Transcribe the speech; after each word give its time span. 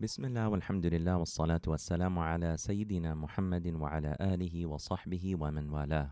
بسم 0.00 0.24
الله 0.24 0.48
والحمد 0.48 0.86
لله 0.86 1.16
والصلاة 1.16 1.60
والسلام 1.66 2.18
على 2.18 2.56
سيدنا 2.56 3.14
محمد 3.14 3.66
وعلى 3.66 4.16
آله 4.20 4.66
وصحبه 4.66 5.36
ومن 5.36 5.70
والاه. 5.70 6.10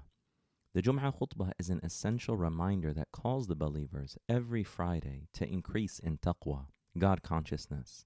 The 0.74 0.82
Jum'ah 0.82 1.14
khutbah 1.14 1.52
is 1.56 1.70
an 1.70 1.78
essential 1.84 2.36
reminder 2.36 2.92
that 2.92 3.12
calls 3.12 3.46
the 3.46 3.54
believers 3.54 4.18
every 4.28 4.64
Friday 4.64 5.28
to 5.34 5.48
increase 5.48 6.00
in 6.00 6.18
taqwa, 6.18 6.66
God 6.98 7.22
consciousness. 7.22 8.04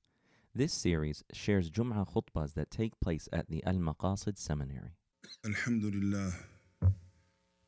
This 0.55 0.75
series 0.75 1.25
shares 1.33 1.71
Jum'ah 1.71 2.07
khutbahs 2.13 2.53
that 2.53 2.71
take 2.71 3.01
place 3.01 3.27
at 3.33 3.49
the 3.49 3.65
Al 3.65 3.77
Maqasid 3.77 4.37
Seminary. 4.37 4.93
الحمد 5.47 5.85
لله 5.85 6.33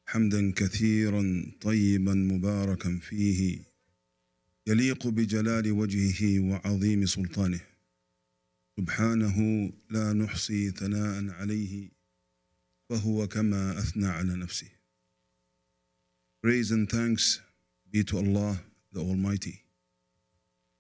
حمدا 0.07 0.53
كثيرا 0.53 1.53
طيبا 1.61 2.15
مباركا 2.15 2.99
فيه 3.03 3.59
يليق 4.67 5.07
بجلال 5.07 5.73
وجهه 5.73 6.41
وعظيم 6.51 7.07
سلطانه 7.07 7.72
سبحانه 8.82 9.72
لا 9.90 10.14
نحصي 10.14 10.72
ثناء 10.72 11.30
عليه 11.30 11.90
فهو 12.90 13.28
كما 13.28 13.80
اثنى 13.80 14.08
على 14.08 14.36
نفسه 14.36 14.70
Praise 16.42 16.72
and 16.72 16.90
thanks 16.90 17.42
be 17.92 18.04
to 18.04 18.18
Allah 18.18 18.60
the 18.92 19.00
Almighty 19.00 19.64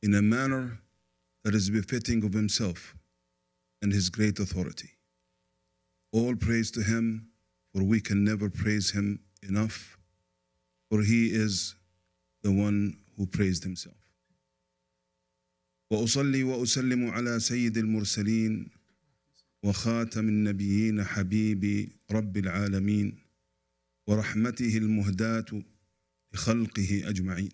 in 0.01 0.13
a 0.13 0.21
manner 0.21 0.79
that 1.43 1.55
is 1.55 1.69
befitting 1.69 2.23
of 2.23 2.33
Himself 2.33 2.95
and 3.81 3.91
His 3.91 4.09
great 4.09 4.39
authority. 4.39 4.91
All 6.11 6.35
praise 6.35 6.71
to 6.71 6.81
Him, 6.81 7.29
for 7.73 7.83
we 7.83 7.99
can 7.99 8.23
never 8.23 8.49
praise 8.49 8.91
Him 8.91 9.19
enough, 9.41 9.97
for 10.89 11.01
He 11.01 11.27
is 11.27 11.75
the 12.43 12.51
one 12.51 12.97
who 13.17 13.25
praised 13.25 13.63
Himself. 13.63 14.00
وأصلي 15.92 16.42
وأسلم 16.42 17.10
على 17.10 17.40
سيد 17.40 17.78
المرسلين 17.78 18.68
وخاتم 19.62 20.28
النبيين 20.28 21.04
حبيب 21.04 21.88
رب 22.10 22.36
العالمين 22.36 23.18
ورحمته 24.06 24.76
المهداة 24.76 25.62
لخلقه 26.34 27.08
أجمعين. 27.08 27.48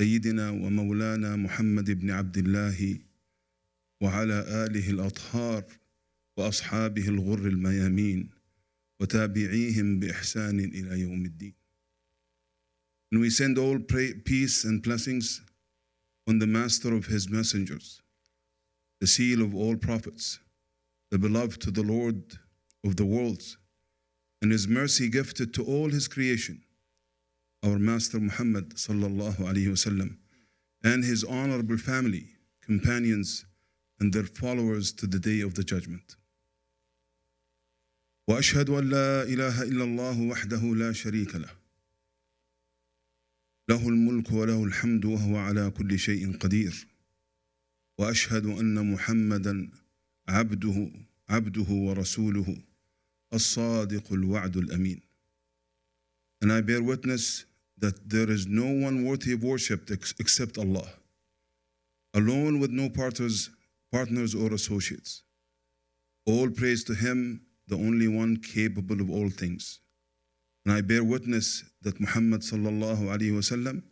سيدنا 0.00 0.50
ومولانا 0.50 1.36
محمد 1.36 1.90
بن 1.90 2.10
عبد 2.10 2.38
الله 2.38 2.98
وعلى 4.00 4.66
آله 4.66 4.90
الأطهار 4.90 5.64
وأصحابه 6.36 7.08
الغر 7.08 7.46
الميامين 7.46 8.30
وتابعيهم 9.00 10.00
بإحسان 10.00 10.60
إلى 10.60 11.00
يوم 11.00 11.24
الدين. 11.24 11.54
And 13.12 13.20
we 13.20 13.28
send 13.28 13.58
all 13.58 13.78
pray, 13.78 14.14
peace 14.14 14.64
and 14.64 14.82
blessings 14.82 15.42
on 16.27 16.39
the 16.39 16.47
master 16.47 16.93
of 16.93 17.05
his 17.07 17.29
messengers, 17.29 18.01
the 18.99 19.07
seal 19.07 19.41
of 19.41 19.55
all 19.55 19.75
prophets, 19.75 20.39
the 21.11 21.17
beloved 21.17 21.61
to 21.61 21.71
the 21.71 21.83
Lord 21.83 22.21
of 22.83 22.95
the 22.95 23.05
worlds, 23.05 23.57
and 24.41 24.51
his 24.51 24.67
mercy 24.67 25.09
gifted 25.09 25.53
to 25.53 25.63
all 25.63 25.89
his 25.89 26.07
creation, 26.07 26.61
our 27.63 27.79
master 27.79 28.19
Muhammad 28.19 28.75
sallallahu 28.75 29.39
alaihi 29.39 29.67
wasallam, 29.67 30.17
and 30.83 31.03
his 31.03 31.23
honorable 31.23 31.77
family, 31.77 32.25
companions, 32.61 33.45
and 33.99 34.13
their 34.13 34.23
followers 34.23 34.91
to 34.93 35.07
the 35.07 35.19
day 35.19 35.41
of 35.41 35.55
the 35.55 35.63
judgment. 35.63 36.15
واشهد 38.29 38.69
ان 38.69 38.89
لا 38.89 39.23
اله 39.23 39.63
الا 39.63 39.83
الله 39.83 40.21
وحده 40.21 40.75
لا 40.75 40.93
شريك 40.93 41.35
له 41.35 41.49
له 43.72 43.88
الملك 43.88 44.32
وله 44.32 44.64
الحمد 44.64 45.04
وهو 45.04 45.36
على 45.36 45.70
كل 45.70 45.98
شيء 45.98 46.36
قدير 46.36 46.86
واشهد 47.98 48.46
ان 48.46 48.92
محمدا 48.92 49.70
عبده 50.28 50.90
عبده 51.28 51.70
ورسوله 51.70 52.56
الصادق 53.34 54.12
الوعد 54.12 54.56
الامين 54.56 55.00
and 56.42 56.52
i 56.52 56.60
bear 56.60 56.82
witness 56.82 57.46
that 57.84 57.96
there 58.14 58.30
is 58.36 58.46
no 58.46 58.68
one 58.88 58.96
worthy 59.08 59.32
of 59.36 59.42
worship 59.52 59.90
except 60.24 60.58
allah 60.64 60.88
alone 62.20 62.60
with 62.62 62.72
no 62.80 62.86
partners 63.00 63.38
partners 63.96 64.34
or 64.34 64.48
associates 64.60 65.12
all 66.26 66.50
praise 66.60 66.84
to 66.84 66.94
him 67.04 67.18
the 67.68 67.78
only 67.88 68.08
one 68.22 68.36
capable 68.54 69.00
of 69.04 69.08
all 69.16 69.30
things 69.42 69.78
and 70.65 70.73
I 70.73 70.81
bear 70.81 71.03
witness 71.03 71.63
that 71.81 71.99
Muhammad 71.99 72.41
sallallahu 72.41 73.03
alaihi 73.07 73.31
wasallam 73.31 73.83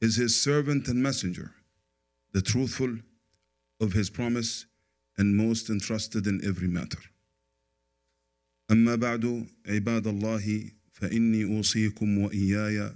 is 0.00 0.16
his 0.16 0.40
servant 0.40 0.88
and 0.88 1.02
messenger, 1.02 1.52
the 2.32 2.42
truthful 2.42 2.98
of 3.80 3.92
his 3.92 4.10
promise 4.10 4.66
and 5.18 5.36
most 5.36 5.70
entrusted 5.70 6.26
in 6.26 6.40
every 6.44 6.68
matter. 6.68 6.98
أما 8.70 8.94
بعد 8.96 9.46
عباد 9.66 10.06
الله 10.06 10.70
فإني 10.92 11.44
أوصيكم 11.44 12.18
وإياي 12.18 12.94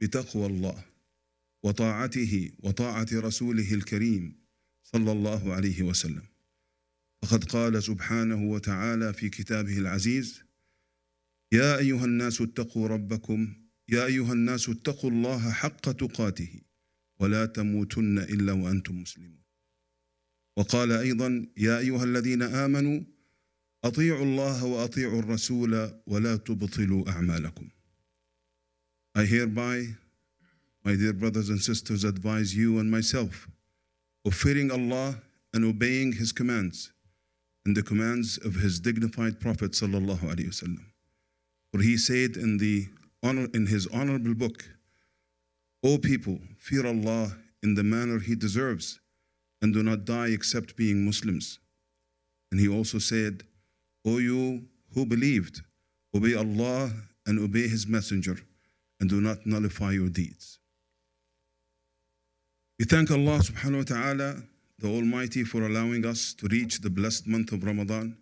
بتقوى 0.00 0.46
الله 0.46 0.84
وطاعته 1.62 2.50
وطاعة 2.62 3.06
رسوله 3.12 3.74
الكريم 3.74 4.34
صلى 4.82 5.12
الله 5.12 5.54
عليه 5.54 5.82
وسلم. 5.82 6.22
فقد 7.22 7.44
قال 7.44 7.82
سبحانه 7.82 8.42
وتعالى 8.42 9.12
في 9.12 9.28
كتابه 9.28 9.78
العزيز: 9.78 10.42
يا 11.51 11.77
ايها 11.77 12.05
الناس 12.05 12.41
اتقوا 12.41 12.87
ربكم 12.87 13.53
يا 13.89 14.05
ايها 14.05 14.33
الناس 14.33 14.69
اتقوا 14.69 15.11
الله 15.11 15.51
حق 15.51 15.91
تقاته 15.91 16.61
ولا 17.19 17.45
تموتن 17.45 18.19
الا 18.19 18.51
وأنتم 18.53 19.01
مسلمون 19.01 19.39
وقال 20.57 20.91
أيضا 20.91 21.47
يا 21.57 21.79
ايها 21.79 22.03
الذين 22.03 22.41
امنوا 22.41 23.01
اطيعوا 23.83 24.25
الله 24.25 24.63
واطيعوا 24.65 25.19
الرسول 25.19 26.01
ولا 26.07 26.35
تبطلوا 26.35 27.09
اعمالكم 27.09 27.69
I 29.17 29.25
hereby 29.25 29.95
my 30.85 30.95
dear 30.95 31.13
brothers 31.13 31.49
and 31.49 31.61
sisters 31.61 32.03
advise 32.03 32.55
you 32.55 32.79
and 32.79 32.91
myself 32.91 33.47
of 34.25 34.33
fearing 34.35 34.69
Allah 34.71 35.15
and 35.53 35.65
obeying 35.65 36.13
his 36.13 36.31
commands 36.31 36.91
and 37.65 37.75
the 37.75 37.81
commands 37.83 38.37
of 38.37 38.53
his 38.55 38.79
dignified 38.79 39.39
prophet 39.39 39.71
sallallahu 39.71 40.23
alaihi 40.31 40.49
wasallam 40.53 40.85
For 41.71 41.81
he 41.81 41.97
said 41.97 42.35
in 42.35 42.57
the 42.57 42.87
honor 43.21 43.47
in 43.53 43.67
his 43.67 43.87
honorable 43.87 44.33
book, 44.33 44.65
O 45.83 45.97
people, 45.97 46.39
fear 46.57 46.85
Allah 46.85 47.37
in 47.63 47.75
the 47.75 47.83
manner 47.83 48.19
he 48.19 48.35
deserves, 48.35 48.99
and 49.61 49.73
do 49.73 49.83
not 49.83 50.05
die 50.05 50.29
except 50.29 50.75
being 50.75 51.05
Muslims. 51.05 51.59
And 52.51 52.59
he 52.59 52.67
also 52.67 52.97
said, 52.97 53.43
O 54.05 54.17
you 54.17 54.65
who 54.93 55.05
believed, 55.05 55.61
obey 56.15 56.33
Allah 56.33 56.91
and 57.25 57.39
obey 57.39 57.67
his 57.67 57.85
messenger, 57.85 58.37
and 58.99 59.09
do 59.09 59.21
not 59.21 59.45
nullify 59.45 59.91
your 59.91 60.09
deeds. 60.09 60.59
We 62.79 62.85
thank 62.85 63.11
Allah 63.11 63.39
subhanahu 63.39 63.77
wa 63.77 63.83
ta'ala, 63.83 64.43
the 64.79 64.87
Almighty, 64.87 65.43
for 65.43 65.63
allowing 65.63 66.05
us 66.05 66.33
to 66.35 66.47
reach 66.47 66.79
the 66.79 66.89
blessed 66.89 67.27
month 67.27 67.51
of 67.51 67.63
Ramadan 67.63 68.17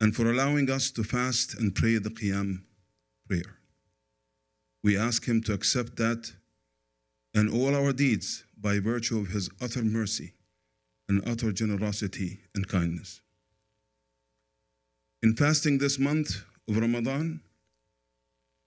and 0.00 0.16
for 0.16 0.30
allowing 0.30 0.70
us 0.70 0.90
to 0.92 1.04
fast 1.04 1.54
and 1.54 1.74
pray 1.74 1.98
the 1.98 2.10
Qiyam 2.10 2.62
prayer. 3.28 3.58
We 4.82 4.96
ask 4.96 5.26
Him 5.26 5.42
to 5.42 5.52
accept 5.52 5.96
that 5.96 6.32
and 7.34 7.52
all 7.52 7.74
our 7.76 7.92
deeds 7.92 8.44
by 8.58 8.80
virtue 8.80 9.18
of 9.18 9.28
His 9.28 9.50
utter 9.60 9.82
mercy 9.82 10.32
and 11.08 11.22
utter 11.28 11.52
generosity 11.52 12.40
and 12.54 12.66
kindness. 12.66 13.20
In 15.22 15.36
fasting 15.36 15.78
this 15.78 15.98
month 15.98 16.44
of 16.68 16.78
Ramadan, 16.78 17.40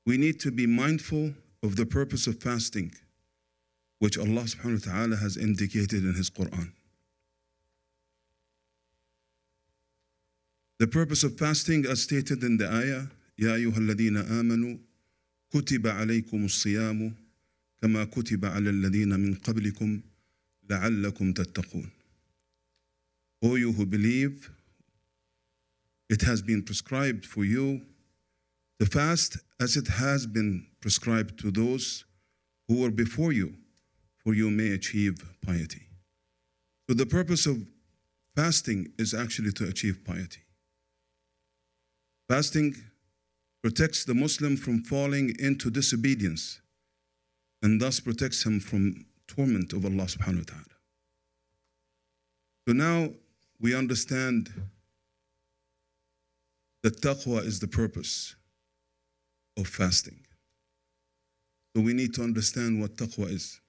we 0.05 0.17
need 0.17 0.39
to 0.41 0.51
be 0.51 0.67
mindful 0.67 1.33
of 1.63 1.75
the 1.77 1.85
purpose 1.85 2.27
of 2.27 2.41
fasting, 2.41 2.93
which 3.99 4.17
Allah 4.17 4.43
subhanahu 4.43 4.85
wa 4.85 4.93
ta'ala 4.93 5.15
has 5.15 5.37
indicated 5.37 6.03
in 6.03 6.13
His 6.13 6.29
Quran. 6.29 6.73
The 10.78 10.86
purpose 10.86 11.24
of 11.24 11.36
fasting, 11.36 11.86
as 11.86 12.02
stated 12.02 12.44
in 12.44 12.56
the 12.56 12.68
ayah, 12.70 13.06
يا 13.38 13.54
أيها 13.54 13.78
الذين 13.78 14.16
آمنوا 14.16 14.78
كتب 15.50 15.86
عليكم 15.86 16.44
الصيام 16.44 17.14
كما 17.82 18.04
كتب 18.04 18.44
على 18.44 18.70
الذين 18.70 19.20
من 19.20 19.34
قبلكم 19.34 20.00
لعلكم 20.70 21.32
تتقون. 21.32 21.90
O 23.42 23.54
you 23.54 23.72
who 23.72 23.86
believe, 23.86 24.50
it 26.08 26.22
has 26.22 26.42
been 26.42 26.62
prescribed 26.62 27.24
for 27.24 27.44
you 27.44 27.80
to 28.80 28.86
fast 28.86 29.38
as 29.60 29.76
it 29.76 29.88
has 29.88 30.26
been 30.26 30.66
prescribed 30.80 31.38
to 31.40 31.50
those 31.50 32.04
who 32.66 32.82
were 32.82 32.90
before 32.90 33.32
you, 33.32 33.54
for 34.16 34.34
you 34.34 34.50
may 34.50 34.70
achieve 34.72 35.22
piety. 35.44 35.82
So 36.88 36.94
the 36.94 37.06
purpose 37.06 37.46
of 37.46 37.64
fasting 38.34 38.92
is 38.98 39.14
actually 39.14 39.52
to 39.52 39.68
achieve 39.68 40.04
piety. 40.04 40.40
Fasting 42.29 42.75
protects 43.61 44.05
the 44.05 44.13
Muslim 44.13 44.57
from 44.57 44.83
falling 44.83 45.35
into 45.39 45.69
disobedience 45.69 46.61
and 47.61 47.79
thus 47.79 47.99
protects 47.99 48.45
him 48.45 48.59
from 48.59 49.05
torment 49.27 49.73
of 49.73 49.85
Allah 49.85 50.05
subhanahu 50.05 50.39
wa 50.39 50.43
ta'ala. 50.47 50.73
So 52.67 52.73
now 52.73 53.09
we 53.59 53.75
understand 53.75 54.49
that 56.83 57.01
taqwa 57.01 57.45
is 57.45 57.59
the 57.59 57.67
purpose 57.67 58.35
of 59.57 59.67
fasting. 59.67 60.19
So 61.75 61.81
we 61.81 61.93
need 61.93 62.13
to 62.15 62.23
understand 62.23 62.81
what 62.81 62.97
taqwa 62.97 63.31
is. 63.31 63.59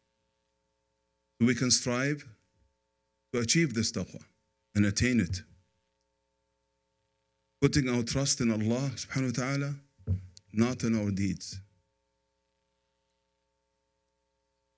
So 1.41 1.47
we 1.47 1.55
can 1.55 1.71
strive 1.71 2.25
to 3.33 3.41
achieve 3.41 3.75
this 3.75 3.93
taqwa 3.93 4.23
and 4.75 4.87
attain 4.87 5.21
it. 5.21 5.43
Putting 7.65 7.89
our 7.89 8.03
trust 8.03 8.43
in 8.43 8.51
Allah 8.51 8.91
subhanahu 8.95 9.39
wa 9.39 9.43
ta'ala, 9.43 9.75
not 10.53 10.83
in 10.83 10.95
our 11.01 11.11
deeds. 11.11 11.59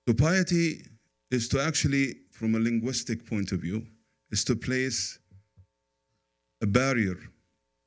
So 0.07 0.15
piety 0.15 0.87
is 1.33 1.49
to 1.49 1.61
actually, 1.61 2.15
from 2.31 2.55
a 2.55 2.61
linguistic 2.61 3.29
point 3.29 3.51
of 3.51 3.59
view, 3.59 3.85
is 4.31 4.45
to 4.45 4.55
place 4.55 5.19
a 6.63 6.67
barrier 6.69 7.19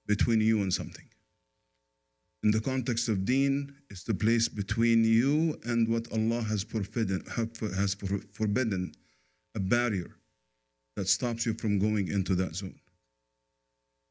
between 0.05 0.41
you 0.41 0.63
and 0.63 0.73
something. 0.73 1.07
In 2.43 2.51
the 2.51 2.59
context 2.59 3.07
of 3.07 3.23
deen, 3.23 3.73
is 3.89 4.03
to 4.03 4.13
place 4.13 4.49
between 4.49 5.05
you 5.05 5.57
and 5.63 5.87
what 5.87 6.11
Allah 6.11 6.41
has 6.41 6.63
forbidden, 6.63 7.23
has 7.77 7.95
forbidden 8.33 8.91
a 9.55 9.61
barrier 9.61 10.11
that 10.97 11.07
stops 11.07 11.45
you 11.45 11.53
from 11.53 11.79
going 11.79 12.09
into 12.09 12.35
that 12.35 12.53
zone. 12.53 12.75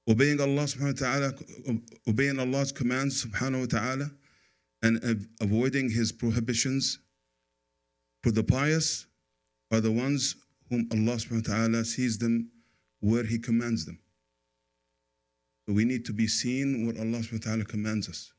Obeying 0.09 0.41
Allah 0.41 0.63
subhanahu 0.65 1.03
wa 1.03 1.07
ta'ala, 1.07 1.33
obeying 2.09 2.39
Allah's 2.39 2.73
commands 2.73 3.25
subhanahu 3.27 3.61
wa 3.61 3.67
ta'ala, 3.67 4.11
and 4.83 5.27
avoiding 5.41 5.91
His 5.91 6.13
prohibitions 6.13 6.99
for 8.23 8.31
the 8.31 8.43
pious 8.43 9.07
are 9.71 9.81
the 9.81 9.93
ones 9.93 10.37
whom 10.71 10.89
Allah 10.93 11.17
subhanahu 11.17 11.49
wa 11.49 11.55
ta'ala 11.57 11.85
sees 11.85 12.17
them 12.17 12.51
where 13.01 13.25
He 13.25 13.39
commands 13.39 13.85
them. 13.85 13.99
So 15.67 15.75
we 15.75 15.85
need 15.85 16.07
to 16.07 16.15
be 16.15 16.27
seen 16.27 16.87
what 16.87 16.97
Allah 16.97 17.19
subhanahu 17.19 17.45
wa 17.45 17.51
ta'ala 17.51 17.65
commands 17.65 18.09
us. 18.09 18.33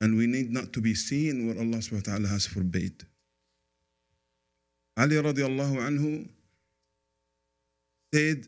And 0.00 0.16
we 0.16 0.26
need 0.26 0.50
not 0.50 0.72
to 0.72 0.80
be 0.80 0.94
seen 0.94 1.46
what 1.46 1.58
Allah 1.58 1.78
subhanahu 1.78 2.08
wa 2.08 2.12
ta'ala 2.14 2.28
has 2.28 2.46
forbade. 2.46 3.04
Ali 4.96 5.16
radiallahu 5.16 5.76
anhu 5.76 6.28
said 8.12 8.46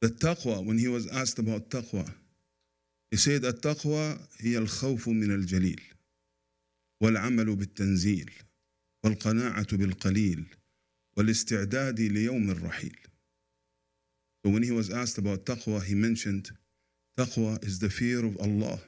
that 0.00 0.18
taqwa, 0.18 0.64
when 0.64 0.78
he 0.78 0.88
was 0.88 1.06
asked 1.08 1.38
about 1.38 1.70
taqwa, 1.70 2.12
he 3.10 3.16
said, 3.16 3.42
التقوى 3.42 4.18
هي 4.40 4.58
الخوف 4.58 5.08
من 5.08 5.30
الجليل 5.30 5.80
والعمل 7.02 7.56
بالتنزيل 7.56 8.30
والقناعة 9.04 9.76
بالقليل 9.76 10.46
والاستعداد 11.16 12.00
ليوم 12.00 12.50
الرحيل. 12.50 12.96
So 14.44 14.50
when 14.50 14.62
he 14.62 14.70
was 14.72 14.90
asked 14.90 15.18
about 15.18 15.44
taqwa, 15.44 15.84
he 15.84 15.94
mentioned 15.94 16.50
taqwa 17.18 17.62
is 17.64 17.78
the 17.78 17.90
fear 17.90 18.24
of 18.24 18.36
Allah, 18.40 18.80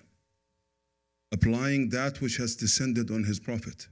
applying 1.33 1.91
that 1.91 2.21
which 2.21 2.39
has 2.39 2.57
descended 2.57 3.11
on 3.11 3.25
his 3.25 3.39
prophet, 3.39 3.89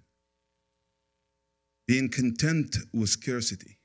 being 1.86 2.08
content 2.08 2.78
with 2.94 3.10
scarcity, 3.10 3.76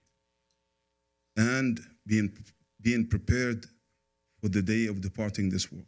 and 1.35 1.79
being, 2.05 2.31
being 2.81 3.07
prepared 3.07 3.65
for 4.41 4.49
the 4.49 4.61
day 4.61 4.87
of 4.87 5.01
departing 5.01 5.49
this 5.49 5.71
world. 5.71 5.85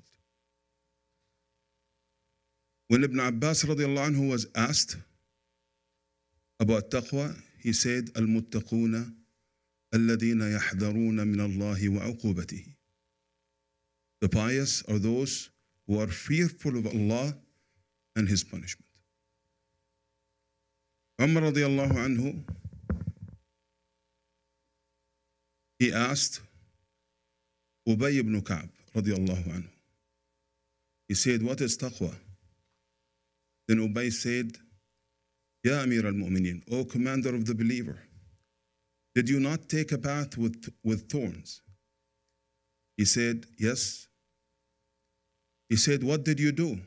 When 2.87 3.03
Ibn 3.03 3.19
Abbas 3.19 3.63
radiallahu 3.63 4.15
anhu 4.15 4.29
was 4.31 4.47
asked 4.55 4.97
about 6.59 6.89
taqwa, 6.89 7.35
he 7.61 7.73
said, 7.73 8.09
Al-muttaquna 8.15 9.13
الذين 9.93 10.41
يحذرون 10.41 11.27
من 11.27 11.39
الله 11.41 11.89
وعقوبته. 11.89 12.65
The 14.21 14.29
pious 14.29 14.83
are 14.87 14.99
those 14.99 15.49
who 15.87 15.99
are 15.99 16.07
fearful 16.07 16.77
of 16.77 16.85
Allah 16.87 17.35
and 18.15 18.27
His 18.27 18.43
punishment. 18.43 18.85
Umar 21.19 21.43
radiallahu 21.43 21.93
anhu, 21.93 22.43
he 25.79 25.91
asked 25.91 26.41
Ubay 27.88 28.18
ibn 28.18 28.40
Ka'b 28.40 28.68
radiallahu 28.94 29.44
anhu. 29.44 29.68
He 31.08 31.14
said, 31.14 31.42
What 31.42 31.60
is 31.60 31.76
taqwa? 31.76 32.14
Then 33.68 33.78
Ubay 33.78 34.12
said, 34.12 34.56
Ya 35.62 35.80
Amir 35.82 36.06
al-Mu'mineen, 36.06 36.62
O 36.70 36.84
commander 36.84 37.34
of 37.34 37.46
the 37.46 37.54
believer, 37.54 37.98
did 39.14 39.28
you 39.28 39.40
not 39.40 39.68
take 39.68 39.92
a 39.92 39.98
path 39.98 40.36
with, 40.36 40.72
with 40.82 41.10
thorns? 41.10 41.60
He 42.96 43.04
said, 43.04 43.46
Yes. 43.58 44.08
He 45.68 45.76
said, 45.76 46.02
What 46.02 46.24
did 46.24 46.40
you 46.40 46.52
do? 46.52 46.80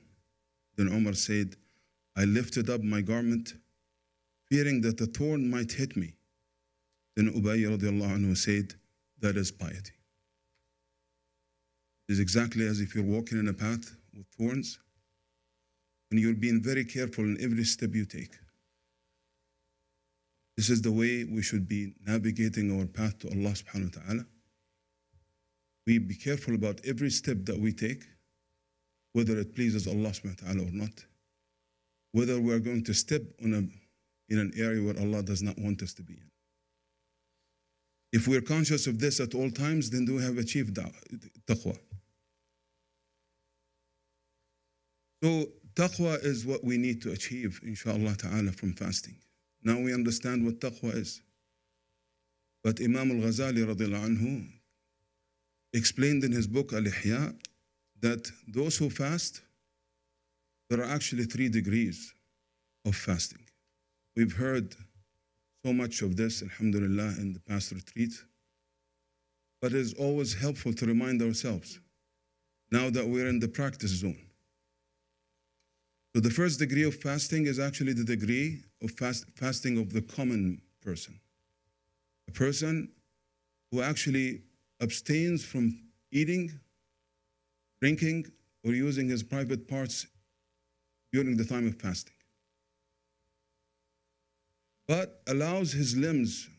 Then 0.77 0.89
Omar 0.89 1.13
said, 1.13 1.55
I 2.15 2.25
lifted 2.25 2.69
up 2.69 2.81
my 2.81 3.01
garment, 3.01 3.53
fearing 4.50 4.81
that 4.81 4.97
the 4.97 5.07
thorn 5.07 5.50
might 5.50 5.71
hit 5.71 5.95
me. 5.95 6.13
Then 7.15 7.31
Ubay 7.33 7.59
radiallahu 7.59 8.17
anhu 8.17 8.38
said, 8.38 8.73
That 9.19 9.38
is 9.38 9.51
piety. 9.51 9.96
It 12.07 12.13
is 12.13 12.19
exactly 12.19 12.65
as 12.65 12.80
if 12.80 12.95
you're 12.95 13.04
walking 13.04 13.39
in 13.39 13.48
a 13.48 13.54
path 13.54 13.95
with 14.15 14.27
thorns 14.38 14.80
and 16.09 16.19
you're 16.19 16.33
being 16.33 16.62
very 16.63 16.86
careful 16.86 17.25
in 17.25 17.38
every 17.42 17.65
step 17.65 17.94
you 17.94 18.06
take. 18.06 18.33
This 20.56 20.69
is 20.69 20.81
the 20.81 20.92
way 20.92 21.24
we 21.24 21.42
should 21.44 21.68
be 21.68 21.94
navigating 22.06 22.77
our 22.80 22.88
path 22.88 23.19
to 23.19 23.27
Allah 23.27 23.51
subhanahu 23.51 23.95
wa 23.95 24.01
ta'ala. 24.01 24.25
We 25.86 26.00
be 26.00 26.15
careful 26.15 26.56
about 26.56 26.81
every 26.86 27.12
step 27.12 27.38
that 27.44 27.59
we 27.59 27.71
take, 27.74 28.04
whether 29.13 29.38
it 29.38 29.53
pleases 29.53 29.86
Allah 29.86 30.10
subhanahu 30.10 30.44
wa 30.44 30.48
ta'ala 30.48 30.68
or 30.68 30.71
not, 30.71 31.06
whether 32.13 32.39
we're 32.39 32.60
going 32.60 32.83
to 32.86 32.94
step 32.94 33.21
on 33.44 33.53
a, 33.53 34.33
in 34.33 34.39
an 34.39 34.51
area 34.57 34.83
where 34.83 35.00
Allah 35.00 35.24
does 35.24 35.44
not 35.44 35.60
want 35.60 35.81
us 35.81 35.94
to 35.95 36.03
be 36.03 36.13
in. 36.13 36.31
If 38.13 38.27
we're 38.27 38.42
conscious 38.42 38.88
of 38.88 39.00
this 39.00 39.19
at 39.19 39.36
all 39.36 39.51
times, 39.51 39.89
then 39.89 40.06
we 40.06 40.24
have 40.24 40.38
achieved 40.38 40.80
taqwa. 41.45 41.77
So 45.23 45.47
taqwa 45.75 46.23
is 46.23 46.45
what 46.45 46.63
we 46.63 46.77
need 46.77 47.01
to 47.03 47.11
achieve, 47.11 47.59
inshallah 47.63 48.15
ta'ala, 48.17 48.51
from 48.51 48.73
fasting. 48.73 49.15
Now 49.63 49.79
we 49.79 49.93
understand 49.93 50.45
what 50.45 50.59
taqwa 50.59 50.95
is. 50.95 51.21
But 52.63 52.81
Imam 52.81 53.11
al-Ghazali 53.11 53.65
anhu 53.65 54.47
explained 55.74 56.24
in 56.24 56.31
his 56.31 56.47
book 56.47 56.74
Al-Ihya 56.74 57.36
that 58.01 58.31
those 58.47 58.77
who 58.77 58.89
fast, 58.89 59.41
there 60.69 60.81
are 60.81 60.89
actually 60.89 61.25
three 61.25 61.50
degrees 61.50 62.13
of 62.86 62.95
fasting. 62.95 63.43
We've 64.15 64.33
heard 64.33 64.75
so 65.65 65.74
much 65.74 66.01
of 66.01 66.15
this, 66.15 66.41
alhamdulillah, 66.41 67.15
in 67.19 67.33
the 67.33 67.39
past 67.39 67.71
retreat. 67.71 68.13
But 69.62 69.71
it 69.71 69.79
is 69.79 69.93
always 69.93 70.33
helpful 70.33 70.74
to 70.74 70.86
remind 70.86 71.21
ourselves 71.21 71.79
now 72.71 72.89
that 72.89 73.07
we're 73.07 73.27
in 73.27 73.39
the 73.39 73.47
practice 73.47 73.91
zone. 73.91 74.26
So 76.15 76.21
the 76.21 76.29
first 76.29 76.59
degree 76.59 76.83
of 76.83 76.95
fasting 76.95 77.45
is 77.45 77.59
actually 77.59 77.93
the 77.93 78.03
degree 78.03 78.63
of 78.81 78.91
fast, 78.91 79.25
fasting 79.35 79.77
of 79.77 79.93
the 79.93 80.01
common 80.01 80.61
person. 80.81 81.19
A 82.27 82.31
person 82.31 82.89
who 83.71 83.81
actually 83.81 84.41
abstains 84.81 85.43
from 85.43 85.77
eating, 86.11 86.51
drinking, 87.81 88.25
or 88.63 88.71
using 88.71 89.07
his 89.09 89.23
private 89.23 89.67
parts 89.67 90.07
during 91.11 91.37
the 91.37 91.45
time 91.45 91.67
of 91.67 91.75
fasting. 91.79 92.13
But 94.87 95.21
allows 95.27 95.71
his 95.71 95.95
limbs 95.97 96.49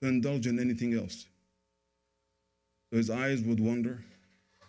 to 0.00 0.08
indulge 0.08 0.46
in 0.46 0.58
anything 0.58 0.94
else. 0.94 1.26
So 2.90 2.96
his 2.96 3.10
eyes 3.10 3.42
would 3.42 3.60
wander, 3.60 4.04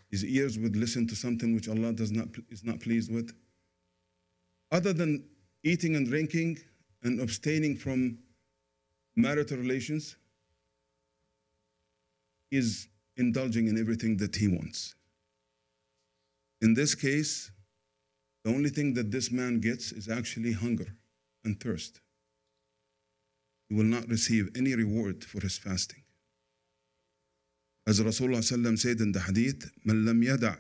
his 0.10 0.24
ears 0.26 0.58
would 0.58 0.76
listen 0.76 1.08
to 1.08 1.16
something 1.16 1.54
which 1.54 1.68
Allah 1.68 1.94
does 1.94 2.12
not, 2.12 2.28
is 2.50 2.64
not 2.64 2.80
pleased 2.80 3.12
with 3.12 3.34
other 4.73 4.93
than 4.93 5.25
eating 5.65 5.97
and 5.97 6.07
drinking 6.07 6.59
and 7.03 7.21
abstaining 7.21 7.77
from 7.77 8.19
marital 9.17 9.57
relations, 9.57 10.17
is 12.51 12.89
indulging 13.17 13.67
in 13.69 13.79
everything 13.79 14.17
that 14.17 14.37
he 14.37 14.49
wants. 14.49 14.95
In 16.61 16.75
this 16.75 16.95
case, 16.95 17.51
the 18.45 18.51
only 18.51 18.71
thing 18.71 18.95
that 18.95 19.11
this 19.11 19.31
man 19.31 19.61
gets 19.61 19.93
is 19.93 20.09
actually 20.09 20.53
hunger 20.53 20.87
and 21.45 21.61
thirst. 21.61 22.01
He 23.69 23.75
will 23.75 23.85
not 23.85 24.09
receive 24.09 24.51
any 24.57 24.75
reward 24.75 25.25
for 25.25 25.41
his 25.41 25.59
fasting. 25.59 26.03
As 27.87 28.01
Rasulullah 28.01 28.43
said 28.43 29.01
in 29.01 29.13
the 29.13 29.21
hadith, 29.21 29.71
من 29.87 30.05
لم 30.05 30.23
يدع 30.23 30.57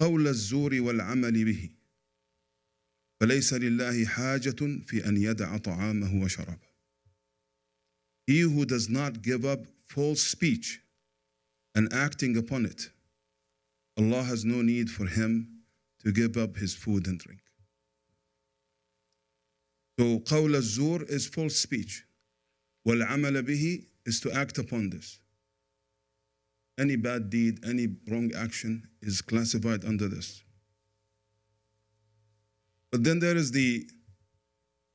قول 0.00 0.26
الزور 0.26 0.80
والعمل 0.80 1.44
به 1.44 1.70
فليس 3.20 3.52
لله 3.52 4.04
حاجة 4.06 4.84
في 4.86 5.08
أن 5.08 5.16
يدع 5.16 5.56
طعامه 5.56 6.22
وشرابه. 6.22 6.70
He 8.26 8.40
who 8.40 8.64
does 8.64 8.88
not 8.88 9.22
give 9.22 9.44
up 9.44 9.66
false 9.86 10.22
speech 10.22 10.80
and 11.74 11.92
acting 11.92 12.36
upon 12.36 12.64
it, 12.64 12.90
Allah 13.98 14.22
has 14.22 14.44
no 14.44 14.62
need 14.62 14.90
for 14.90 15.06
him 15.06 15.64
to 16.02 16.12
give 16.12 16.36
up 16.36 16.56
his 16.56 16.74
food 16.74 17.06
and 17.06 17.18
drink. 17.18 17.40
So 19.98 20.20
قول 20.20 20.56
الزور 20.56 21.10
is 21.10 21.26
false 21.26 21.56
speech. 21.56 22.04
والعمل 22.86 23.42
به 23.42 23.84
is 24.06 24.20
to 24.20 24.32
act 24.32 24.56
upon 24.58 24.88
this. 24.90 25.20
Any 26.78 26.96
bad 26.96 27.28
deed, 27.28 27.62
any 27.64 27.88
wrong 28.08 28.32
action 28.34 28.88
is 29.02 29.20
classified 29.20 29.84
under 29.84 30.08
this. 30.08 30.42
But 32.95 33.03
then 33.03 33.19
there 33.19 33.35
is 33.35 33.51
the 33.51 33.85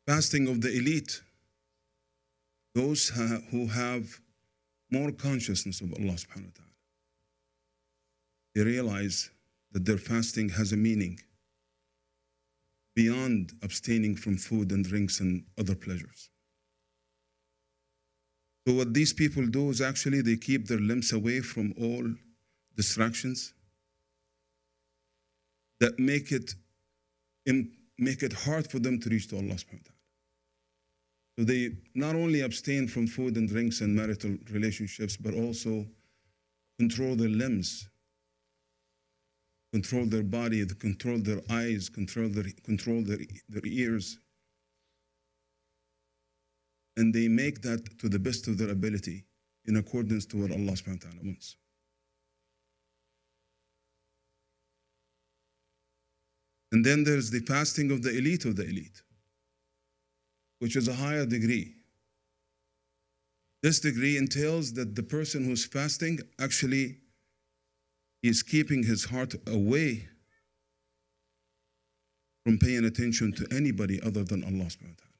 fasting 0.07 0.49
of 0.49 0.63
the 0.63 0.75
elite, 0.75 1.21
those 2.75 3.11
who 3.51 3.67
have 3.67 4.21
more 4.91 5.13
consciousness 5.13 5.83
of 5.83 5.93
Allah 5.93 6.15
subhanahu 6.15 6.47
wa 6.47 6.57
ta'ala. 6.61 6.77
They 8.55 8.63
realize 8.63 9.29
that 9.73 9.85
their 9.85 9.99
fasting 9.99 10.49
has 10.49 10.73
a 10.73 10.79
meaning 10.79 11.21
beyond 12.97 13.53
abstaining 13.63 14.17
from 14.17 14.39
food 14.39 14.73
and 14.73 14.83
drinks 14.83 15.21
and 15.21 15.45
other 15.59 15.75
pleasures. 15.75 16.31
So, 18.67 18.77
what 18.77 18.95
these 18.95 19.13
people 19.13 19.47
do 19.47 19.69
is 19.69 19.83
actually 19.83 20.23
they 20.23 20.37
keep 20.39 20.69
their 20.69 20.81
limbs 20.81 21.13
away 21.13 21.41
from 21.43 21.75
all 21.79 22.11
distractions 22.75 23.53
that 25.81 25.99
make 25.99 26.33
it, 26.33 26.55
im- 27.45 27.73
make 28.01 28.23
it 28.23 28.33
hard 28.33 28.71
for 28.71 28.79
them 28.79 28.99
to 29.01 29.09
reach 29.09 29.29
to 29.29 29.37
Allah 29.37 29.55
subhanahu 29.55 29.85
wa 29.85 29.91
ta'ala. 29.91 30.01
So, 31.39 31.45
they 31.45 31.71
not 31.95 32.15
only 32.17 32.41
abstain 32.41 32.89
from 32.89 33.07
food 33.07 33.37
and 33.37 33.49
drinks 33.49 33.81
and 33.81 33.95
marital 33.95 34.37
relationships, 34.51 35.17
but 35.17 35.35
also 35.35 35.87
control 36.79 37.15
their 37.15 37.29
limbs 37.29 37.89
control 39.73 40.05
their 40.07 40.23
body, 40.23 40.67
control 40.67 41.19
their 41.19 41.41
eyes, 41.51 41.89
control 41.89 42.29
their, 42.29 42.45
control 42.65 43.03
their, 43.03 43.19
their 43.49 43.63
ears. 43.65 44.19
And 46.97 47.15
they 47.15 47.29
make 47.29 47.63
that 47.63 47.99
to 48.01 48.09
the 48.09 48.19
best 48.19 48.49
of 48.49 48.59
their 48.59 48.71
ability 48.71 49.25
in 49.67 49.77
accordance 49.77 50.27
to 50.27 50.39
what 50.39 50.51
Allah 50.51 50.73
subhanahu 50.73 51.05
wa 51.05 51.11
ta'ala 51.11 51.25
wants. 51.25 51.57
And 56.73 56.85
then 56.85 57.05
there's 57.05 57.31
the 57.31 57.41
fasting 57.41 57.91
of 57.91 58.03
the 58.03 58.17
elite 58.17 58.45
of 58.45 58.57
the 58.57 58.65
elite, 58.65 59.03
which 60.61 60.77
is 60.77 60.89
a 60.89 60.95
higher 60.95 61.27
degree. 61.27 61.75
This 63.63 63.81
degree 63.81 64.17
entails 64.17 64.73
that 64.75 64.95
the 64.95 65.03
person 65.03 65.45
who's 65.45 65.65
fasting 65.65 66.21
actually 66.39 66.97
is 68.23 68.43
keeping 68.43 68.83
his 68.83 69.05
heart 69.05 69.35
away 69.47 70.09
from 72.45 72.59
paying 72.59 72.85
attention 72.85 73.33
to 73.33 73.47
anybody 73.51 74.01
other 74.03 74.25
than 74.25 74.43
Allah 74.45 74.67
subhanahu 74.67 74.97
wa 74.97 74.97
ta'ala. 74.97 75.19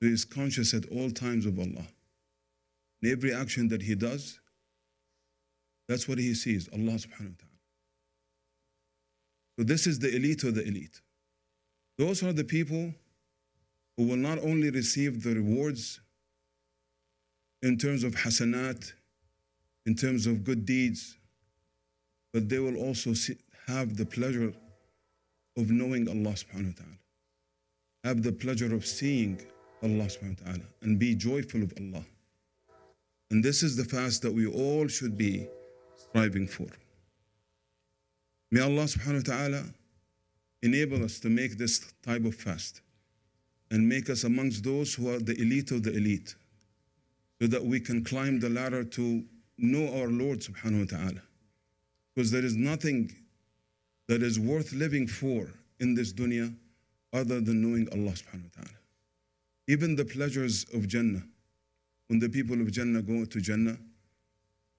So 0.00 0.06
he 0.06 0.12
is 0.12 0.24
conscious 0.24 0.74
at 0.74 0.86
all 0.90 1.10
times 1.10 1.46
of 1.46 1.58
Allah. 1.58 1.86
In 3.02 3.10
every 3.10 3.32
action 3.32 3.68
that 3.68 3.82
he 3.82 3.94
does, 3.94 4.40
that's 5.88 6.08
what 6.08 6.18
he 6.18 6.34
sees, 6.34 6.68
Allah 6.72 6.98
subhanahu 6.98 7.30
wa 7.30 7.38
ta'ala. 7.38 7.55
So 9.58 9.64
this 9.64 9.86
is 9.86 9.98
the 9.98 10.14
elite 10.14 10.44
of 10.44 10.54
the 10.54 10.62
elite. 10.66 11.00
Those 11.98 12.22
are 12.22 12.32
the 12.32 12.44
people 12.44 12.92
who 13.96 14.06
will 14.06 14.16
not 14.16 14.38
only 14.38 14.70
receive 14.70 15.22
the 15.22 15.34
rewards 15.34 16.00
in 17.62 17.78
terms 17.78 18.04
of 18.04 18.14
hasanat, 18.14 18.92
in 19.86 19.94
terms 19.94 20.26
of 20.26 20.44
good 20.44 20.66
deeds, 20.66 21.16
but 22.32 22.48
they 22.48 22.58
will 22.58 22.76
also 22.76 23.14
have 23.66 23.96
the 23.96 24.04
pleasure 24.04 24.52
of 25.56 25.70
knowing 25.70 26.06
Allah 26.08 26.34
subhanahu 26.34 26.76
wa 26.76 26.84
ta'ala, 26.84 26.98
have 28.04 28.22
the 28.22 28.32
pleasure 28.32 28.74
of 28.74 28.84
seeing 28.84 29.40
Allah 29.82 30.04
subhanahu 30.04 30.44
wa 30.44 30.52
ta'ala, 30.52 30.64
and 30.82 30.98
be 30.98 31.14
joyful 31.14 31.62
of 31.62 31.72
Allah. 31.80 32.04
And 33.30 33.42
this 33.42 33.62
is 33.62 33.74
the 33.76 33.84
fast 33.84 34.20
that 34.22 34.32
we 34.32 34.46
all 34.46 34.86
should 34.86 35.16
be 35.16 35.48
striving 35.96 36.46
for. 36.46 36.68
May 38.50 38.60
Allah 38.60 38.84
subhanahu 38.84 39.28
wa 39.28 39.34
ta'ala 39.34 39.64
enable 40.62 41.04
us 41.04 41.18
to 41.20 41.28
make 41.28 41.58
this 41.58 41.92
type 42.02 42.24
of 42.24 42.34
fast 42.34 42.80
and 43.70 43.88
make 43.88 44.08
us 44.08 44.24
amongst 44.24 44.62
those 44.62 44.94
who 44.94 45.12
are 45.12 45.18
the 45.18 45.34
elite 45.40 45.72
of 45.72 45.82
the 45.82 45.92
elite 45.92 46.34
so 47.40 47.46
that 47.48 47.64
we 47.64 47.80
can 47.80 48.04
climb 48.04 48.38
the 48.38 48.48
ladder 48.48 48.84
to 48.84 49.24
know 49.58 50.00
our 50.00 50.08
Lord 50.08 50.40
subhanahu 50.40 50.90
wa 50.90 50.98
ta'ala. 50.98 51.22
Because 52.14 52.30
there 52.30 52.44
is 52.44 52.56
nothing 52.56 53.12
that 54.08 54.22
is 54.22 54.38
worth 54.38 54.72
living 54.72 55.06
for 55.06 55.48
in 55.80 55.94
this 55.94 56.12
dunya 56.12 56.54
other 57.12 57.40
than 57.40 57.60
knowing 57.60 57.88
Allah 57.92 58.12
subhanahu 58.12 58.44
wa 58.44 58.62
ta'ala. 58.62 58.78
Even 59.68 59.96
the 59.96 60.04
pleasures 60.04 60.64
of 60.72 60.86
Jannah, 60.86 61.22
when 62.06 62.20
the 62.20 62.28
people 62.28 62.60
of 62.60 62.70
Jannah 62.70 63.02
go 63.02 63.24
to 63.24 63.40
Jannah, 63.40 63.76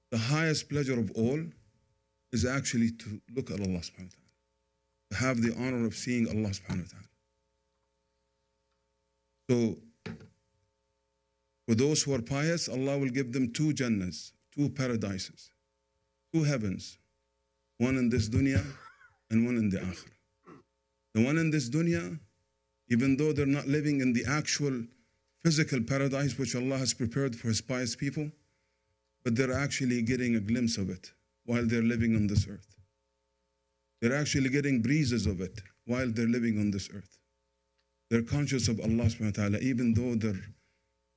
the 0.09 0.17
highest 0.17 0.69
pleasure 0.69 0.97
of 0.97 1.11
all 1.11 1.41
is 2.31 2.45
actually 2.45 2.91
to 2.91 3.21
look 3.35 3.51
at 3.51 3.59
Allah 3.59 3.79
subhanahu 3.79 4.11
wa 4.11 4.17
ta'ala, 4.17 5.11
to 5.11 5.17
have 5.17 5.41
the 5.41 5.55
honor 5.57 5.85
of 5.85 5.95
seeing 5.95 6.27
Allah 6.27 6.49
subhanahu 6.49 6.83
wa 6.83 6.91
ta'ala. 6.91 7.07
So, 9.49 9.77
for 11.67 11.75
those 11.75 12.03
who 12.03 12.13
are 12.13 12.21
pious, 12.21 12.69
Allah 12.69 12.97
will 12.97 13.09
give 13.09 13.33
them 13.33 13.51
two 13.51 13.73
Jannahs, 13.73 14.31
two 14.55 14.69
paradises, 14.69 15.51
two 16.33 16.43
heavens, 16.43 16.97
one 17.77 17.97
in 17.97 18.09
this 18.09 18.29
dunya 18.29 18.63
and 19.29 19.45
one 19.45 19.57
in 19.57 19.69
the 19.69 19.77
akhirah. 19.77 20.11
The 21.13 21.23
one 21.23 21.37
in 21.37 21.49
this 21.51 21.69
dunya, 21.69 22.19
even 22.89 23.17
though 23.17 23.33
they're 23.33 23.45
not 23.45 23.67
living 23.67 24.01
in 24.01 24.13
the 24.13 24.25
actual 24.25 24.83
physical 25.43 25.81
paradise 25.81 26.37
which 26.37 26.55
Allah 26.55 26.77
has 26.77 26.93
prepared 26.93 27.35
for 27.35 27.47
His 27.47 27.61
pious 27.61 27.95
people, 27.95 28.31
but 29.23 29.35
they're 29.35 29.53
actually 29.53 30.01
getting 30.01 30.35
a 30.35 30.39
glimpse 30.39 30.77
of 30.77 30.89
it 30.89 31.11
while 31.47 31.65
they're 31.65 31.81
living 31.81 32.15
on 32.15 32.27
this 32.27 32.45
earth. 32.47 32.75
They're 34.01 34.15
actually 34.15 34.49
getting 34.49 34.81
breezes 34.81 35.25
of 35.25 35.41
it 35.41 35.59
while 35.85 36.11
they're 36.11 36.27
living 36.27 36.59
on 36.59 36.69
this 36.69 36.89
earth. 36.93 37.17
They're 38.09 38.21
conscious 38.21 38.67
of 38.67 38.79
Allah 38.79 39.05
subhanahu 39.09 39.37
wa 39.37 39.43
ta'ala, 39.43 39.57
even 39.59 39.93
though 39.93 40.15
their 40.15 40.39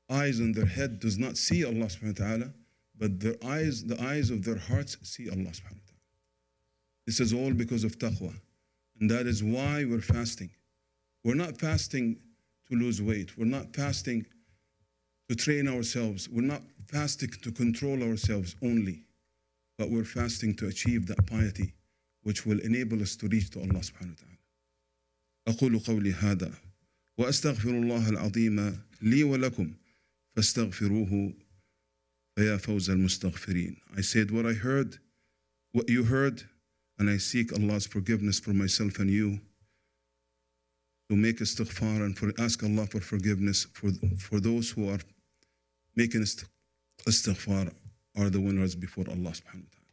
eyes 0.09 0.39
and 0.39 0.55
their 0.55 0.67
head 0.67 1.01
does 1.01 1.19
not 1.19 1.37
see 1.37 1.65
Allah 1.65 1.87
subhanahu 1.87 2.19
wa 2.21 2.27
ta'ala, 2.27 2.55
but 2.99 3.21
their 3.21 3.37
eyes, 3.45 3.85
the 3.85 4.01
eyes 4.03 4.31
of 4.31 4.45
their 4.45 4.59
hearts 4.59 4.97
see 5.03 5.29
Allah 5.29 5.37
subhanahu 5.37 5.83
wa 5.83 5.89
ta'ala. 5.89 6.01
This 7.07 7.21
is 7.21 7.33
all 7.33 7.53
because 7.53 7.85
of 7.85 7.99
taqwa. 7.99 8.33
And 9.01 9.11
that 9.11 9.27
is 9.27 9.43
why 9.43 9.85
we're 9.85 10.01
fasting. 10.01 10.51
We're 11.25 11.35
not 11.35 11.59
fasting 11.59 12.19
to 12.69 12.77
lose 12.77 13.03
weight. 13.03 13.37
We're 13.37 13.47
not 13.47 13.75
fasting 13.75 14.27
to 15.29 15.35
train 15.35 15.69
ourselves. 15.69 16.29
We're 16.29 16.43
not 16.43 16.63
fasting 16.87 17.31
to 17.43 17.53
control 17.53 18.03
ourselves 18.03 18.57
only, 18.63 19.05
but 19.80 19.90
we're 19.90 20.04
fasting 20.04 20.56
to 20.56 20.68
achieve 20.68 21.08
that 21.08 21.26
piety 21.28 21.74
which 22.24 22.46
will 22.46 22.60
enable 22.62 23.02
us 23.02 23.16
to 23.16 23.28
reach 23.28 23.50
to 23.52 23.60
Allah 23.60 23.82
subhanahu 23.82 24.16
wa 24.16 24.22
ta'ala. 24.22 24.36
أقول 25.48 25.80
قولي 25.80 26.14
هذا 26.14 26.54
وأستغفر 27.18 27.70
الله 27.70 28.10
العظيم 28.10 28.80
لي 29.02 29.24
ولكم 29.24 29.74
فاستغفروه 30.36 31.34
فيا 32.36 32.58
فوز 32.58 32.90
المستغفرين. 32.90 33.76
I 33.96 34.02
said 34.02 34.32
what 34.32 34.46
I 34.46 34.54
heard, 34.54 34.98
what 35.72 35.90
you 35.90 36.04
heard, 36.04 36.44
and 36.98 37.10
I 37.10 37.18
seek 37.18 37.54
Allah's 37.54 37.86
forgiveness 37.86 38.40
for 38.40 38.54
myself 38.54 39.00
and 39.00 39.10
you. 39.10 39.40
To 41.10 41.16
make 41.16 41.38
istighfar 41.38 42.04
and 42.04 42.18
for 42.18 42.34
ask 42.40 42.64
Allah 42.64 42.88
for 42.88 43.00
forgiveness 43.00 43.68
for, 43.74 43.92
for 44.18 44.40
those 44.40 44.72
who 44.72 44.90
are 44.90 45.00
making 45.96 46.22
istighfar 47.06 47.72
are 48.18 48.30
the 48.30 48.40
winners 48.40 48.76
before 48.76 49.06
Allah 49.10 49.32
subhanahu 49.32 49.64
wa 49.64 49.72
ta'ala. 49.72 49.86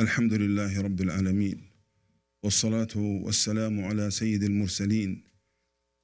الحمد 0.00 0.32
لله 0.32 0.82
رب 0.82 1.00
العالمين 1.00 1.70
والصلاة 2.42 2.96
والسلام 2.96 3.84
على 3.84 4.10
سيد 4.10 4.42
المرسلين 4.42 5.24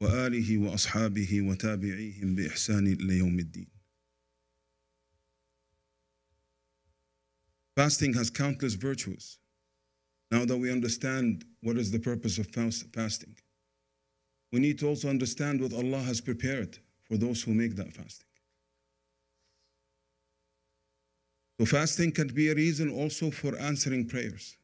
وآله 0.01 0.59
وأصحابه 0.59 1.41
وتابعيهم 1.43 2.35
بإحسان 2.35 2.87
إلى 2.87 3.19
يوم 3.19 3.39
الدين. 3.39 3.67
Fasting 7.77 8.15
has 8.15 8.31
countless 8.31 8.75
virtues. 8.75 9.39
Now 10.31 10.45
that 10.45 10.57
we 10.57 10.71
understand 10.71 11.45
what 11.63 11.77
is 11.77 11.91
the 11.91 11.99
purpose 11.99 12.39
of 12.39 12.47
fast, 12.47 12.87
fasting, 12.95 13.35
we 14.53 14.61
need 14.61 14.79
to 14.79 14.89
also 14.89 15.09
understand 15.09 15.61
what 15.61 15.73
Allah 15.73 15.99
has 15.99 16.21
prepared 16.21 16.79
for 17.05 17.17
those 17.17 17.43
who 17.43 17.53
make 17.53 17.75
that 17.77 17.93
fasting. 17.93 18.27
So, 21.59 21.67
fasting 21.67 22.13
can 22.13 22.29
be 22.29 22.49
a 22.49 22.55
reason 22.55 22.91
also 22.91 23.31
for 23.31 23.57
answering 23.59 24.07
prayers. 24.07 24.57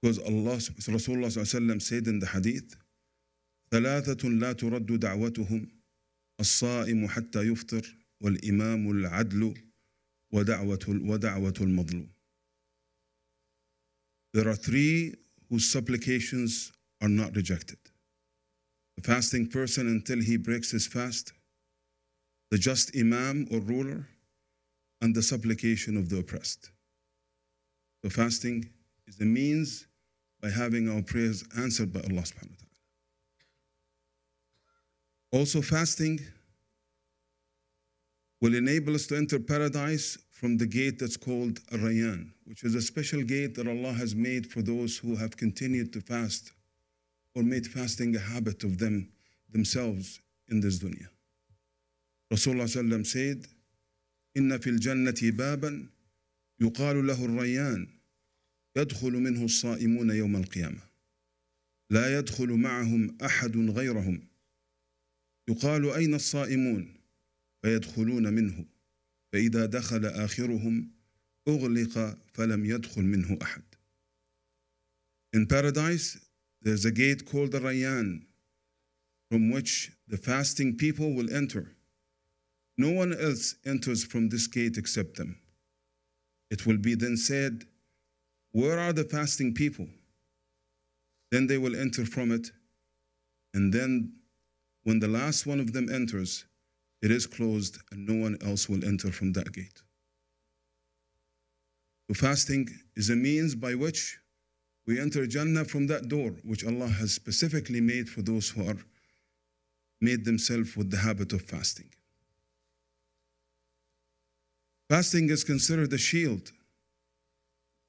Because 0.00 0.18
Allah, 0.18 0.56
Rasulullah 0.56 1.82
said 1.82 2.06
in 2.06 2.20
the 2.20 2.26
hadith, 2.26 2.76
ثلاثة 3.72 4.28
لا 4.38 4.52
ترد 4.52 5.00
دعوتهم 5.00 5.68
الصائم 6.40 7.08
حتى 7.08 7.42
يفطر 7.42 7.96
والإمام 8.20 8.90
العدل 8.90 9.54
ودعوة 10.32 10.78
ودعوة 10.88 11.54
المظلوم. 11.60 12.08
There 14.34 14.48
are 14.48 14.54
three 14.54 15.14
whose 15.48 15.66
supplications 15.66 16.72
are 17.00 17.08
not 17.08 17.34
rejected. 17.34 17.78
The 18.96 19.02
fasting 19.02 19.48
person 19.48 19.88
until 19.88 20.20
he 20.20 20.36
breaks 20.36 20.70
his 20.70 20.86
fast, 20.86 21.32
the 22.50 22.58
just 22.58 22.96
imam 22.96 23.48
or 23.50 23.60
ruler, 23.60 24.06
and 25.01 25.15
the 25.15 25.21
supplication 25.21 25.97
of 25.97 26.09
the 26.09 26.19
oppressed. 26.19 26.69
So 28.03 28.09
fasting 28.09 28.69
is 29.07 29.19
a 29.19 29.25
means 29.25 29.87
by 30.41 30.49
having 30.49 30.89
our 30.89 31.01
prayers 31.01 31.43
answered 31.57 31.93
by 31.93 31.99
Allah 32.01 32.21
subhanahu 32.21 32.49
wa 32.49 32.57
ta'ala. 32.57 32.71
Also, 35.33 35.61
fasting 35.61 36.19
will 38.41 38.55
enable 38.55 38.95
us 38.95 39.07
to 39.07 39.15
enter 39.15 39.39
paradise 39.39 40.17
from 40.31 40.57
the 40.57 40.65
gate 40.65 40.97
that's 40.97 41.17
called 41.17 41.59
Ar-Rayyan, 41.71 42.31
which 42.45 42.63
is 42.63 42.73
a 42.73 42.81
special 42.81 43.21
gate 43.21 43.53
that 43.55 43.67
Allah 43.67 43.93
has 43.93 44.15
made 44.15 44.51
for 44.51 44.63
those 44.63 44.97
who 44.97 45.15
have 45.15 45.37
continued 45.37 45.93
to 45.93 46.01
fast 46.01 46.51
or 47.35 47.43
made 47.43 47.67
fasting 47.67 48.15
a 48.15 48.19
habit 48.19 48.63
of 48.63 48.79
them 48.79 49.09
themselves 49.51 50.19
in 50.49 50.59
this 50.59 50.79
dunya. 50.79 51.07
Rasulullah 52.33 53.05
said, 53.05 53.45
إن 54.37 54.57
في 54.57 54.69
الجنة 54.69 55.15
بابا 55.21 55.89
يقال 56.61 57.07
له 57.07 57.25
الريان 57.25 57.87
يدخل 58.77 59.11
منه 59.11 59.45
الصائمون 59.45 60.09
يوم 60.09 60.35
القيامة. 60.35 60.81
لا 61.89 62.19
يدخل 62.19 62.47
معهم 62.47 63.17
أحد 63.21 63.57
غيرهم. 63.57 64.27
يقال 65.49 65.89
أين 65.89 66.13
الصائمون؟ 66.13 66.97
فيدخلون 67.61 68.33
منه. 68.33 68.65
فإذا 69.33 69.65
دخل 69.65 70.05
آخرهم 70.05 70.91
أغلق 71.47 72.17
فلم 72.33 72.65
يدخل 72.65 73.01
منه 73.01 73.37
أحد. 73.41 73.63
In 75.33 75.47
paradise, 75.47 76.17
there's 76.61 76.85
a 76.85 76.91
gate 76.91 77.25
called 77.25 77.51
the 77.51 77.59
Rayyan 77.59 78.25
from 79.29 79.49
which 79.49 79.91
the 80.07 80.17
fasting 80.17 80.75
people 80.75 81.13
will 81.13 81.33
enter. 81.33 81.75
No 82.81 82.89
one 82.89 83.13
else 83.13 83.53
enters 83.63 84.03
from 84.03 84.29
this 84.29 84.47
gate 84.47 84.75
except 84.75 85.15
them. 85.15 85.39
It 86.49 86.65
will 86.65 86.79
be 86.79 86.95
then 86.95 87.15
said, 87.15 87.65
Where 88.53 88.79
are 88.79 88.91
the 88.91 89.03
fasting 89.03 89.53
people? 89.53 89.87
Then 91.29 91.45
they 91.45 91.59
will 91.59 91.75
enter 91.75 92.07
from 92.07 92.31
it. 92.31 92.49
And 93.53 93.71
then, 93.71 94.13
when 94.81 94.97
the 94.99 95.07
last 95.07 95.45
one 95.45 95.59
of 95.59 95.73
them 95.73 95.93
enters, 95.93 96.45
it 97.03 97.11
is 97.11 97.27
closed 97.27 97.77
and 97.91 98.07
no 98.07 98.15
one 98.15 98.39
else 98.41 98.67
will 98.67 98.83
enter 98.83 99.11
from 99.11 99.33
that 99.33 99.53
gate. 99.53 99.83
So, 102.07 102.15
fasting 102.15 102.67
is 102.95 103.11
a 103.11 103.15
means 103.15 103.53
by 103.53 103.75
which 103.75 104.17
we 104.87 104.99
enter 104.99 105.27
Jannah 105.27 105.65
from 105.65 105.85
that 105.85 106.07
door, 106.07 106.31
which 106.43 106.65
Allah 106.65 106.87
has 106.87 107.13
specifically 107.13 107.79
made 107.79 108.09
for 108.09 108.23
those 108.23 108.49
who 108.49 108.67
are 108.67 108.79
made 110.01 110.25
themselves 110.25 110.75
with 110.75 110.89
the 110.89 110.97
habit 110.97 111.31
of 111.31 111.43
fasting. 111.43 111.91
Fasting 114.90 115.30
is 115.30 115.42
considered 115.42 115.92
a 115.92 115.98
shield 115.98 116.52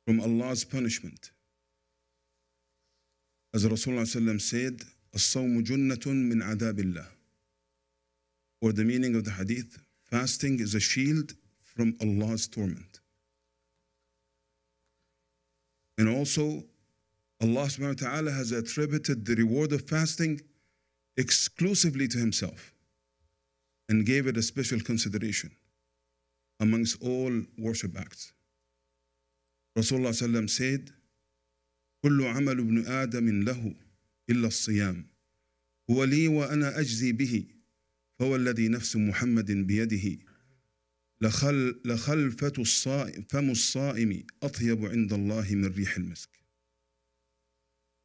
from 0.05 0.19
Allah's 0.19 0.63
punishment. 0.63 1.31
As 3.53 3.65
Rasulullah 3.65 4.41
said, 4.41 4.81
الصوم 5.13 5.63
جنة 5.63 6.05
من 6.05 6.41
عذاب 6.41 6.79
الله. 6.79 7.07
Or 8.61 8.71
the 8.71 8.83
meaning 8.83 9.15
of 9.15 9.25
the 9.25 9.31
hadith, 9.31 9.77
fasting 10.03 10.59
is 10.59 10.73
a 10.73 10.79
shield 10.79 11.33
from 11.61 11.95
Allah's 12.01 12.47
torment. 12.47 12.99
And 15.97 16.09
also, 16.09 16.63
Allah 17.41 17.65
subhanahu 17.65 18.01
wa 18.01 18.09
ta'ala 18.09 18.31
has 18.31 18.51
attributed 18.51 19.25
the 19.25 19.35
reward 19.35 19.71
of 19.71 19.87
fasting 19.87 20.41
exclusively 21.17 22.07
to 22.07 22.17
Himself 22.17 22.73
and 23.89 24.05
gave 24.05 24.25
it 24.27 24.37
a 24.37 24.41
special 24.41 24.79
consideration 24.79 25.51
amongst 26.59 27.01
all 27.01 27.43
worship 27.57 27.97
acts. 27.97 28.33
Rasulullah 29.77 30.09
sallam 30.09 30.49
said, 30.49 30.91
كل 32.03 32.23
عمل 32.23 32.59
ابن 32.59 32.87
آدم 32.87 33.43
له 33.43 33.75
إلا 34.29 34.47
الصيام 34.47 35.05
هو 35.89 36.03
لي 36.03 36.27
وأنا 36.27 36.79
أجزي 36.79 37.11
به 37.11 37.45
فهو 38.19 38.35
الذي 38.35 38.67
نفس 38.67 38.95
محمد 38.95 39.51
بيده 39.51 40.17
لخل 41.21 41.81
لخلفة 41.85 42.53
الصائم 42.59 43.25
فم 43.29 43.49
الصائم 43.49 44.23
أطيب 44.43 44.85
عند 44.85 45.13
الله 45.13 45.55
من 45.55 45.65
ريح 45.65 45.97
المسك. 45.97 46.29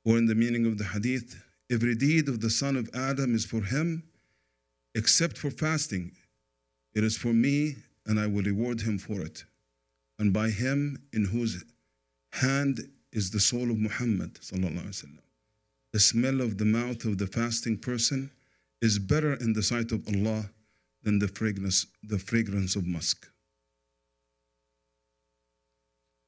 Or 0.05 0.19
in 0.19 0.27
the 0.27 0.35
meaning 0.35 0.67
of 0.67 0.79
the 0.79 0.85
hadith, 0.85 1.43
every 1.71 1.95
deed 1.95 2.29
of 2.29 2.41
the 2.41 2.51
son 2.51 2.77
of 2.77 2.91
Adam 2.95 3.35
is 3.35 3.45
for 3.45 3.62
him, 3.62 4.03
except 4.95 5.38
for 5.38 5.51
fasting. 5.51 6.12
It 6.95 7.05
is 7.05 7.17
for 7.17 7.33
me, 7.33 7.77
and 8.07 8.19
I 8.19 8.27
will 8.27 8.43
reward 8.43 8.81
him 8.81 8.99
for 8.99 9.21
it. 9.21 9.45
And 10.19 10.33
by 10.33 10.51
him 10.51 10.99
in 11.12 11.25
whose 11.25 11.65
hand 12.33 12.81
is 13.12 13.31
the 13.31 13.41
soul 13.41 13.71
of 13.71 13.79
Muhammad 13.79 14.35
sallallahu 14.35 14.83
alaihi 14.83 15.05
wasallam. 15.05 15.19
The 15.93 16.01
smell 16.01 16.41
of 16.41 16.59
the 16.59 16.65
mouth 16.65 17.05
of 17.05 17.19
the 17.19 17.27
fasting 17.27 17.77
person 17.77 18.31
is 18.81 18.99
better 18.99 19.35
in 19.35 19.53
the 19.53 19.62
sight 19.62 19.93
of 19.93 20.07
Allah 20.09 20.49
than 21.03 21.19
the 21.19 21.29
fragrance, 21.29 21.87
the 22.03 22.19
fragrance 22.19 22.77
of 22.77 22.87
musk. 22.87 23.29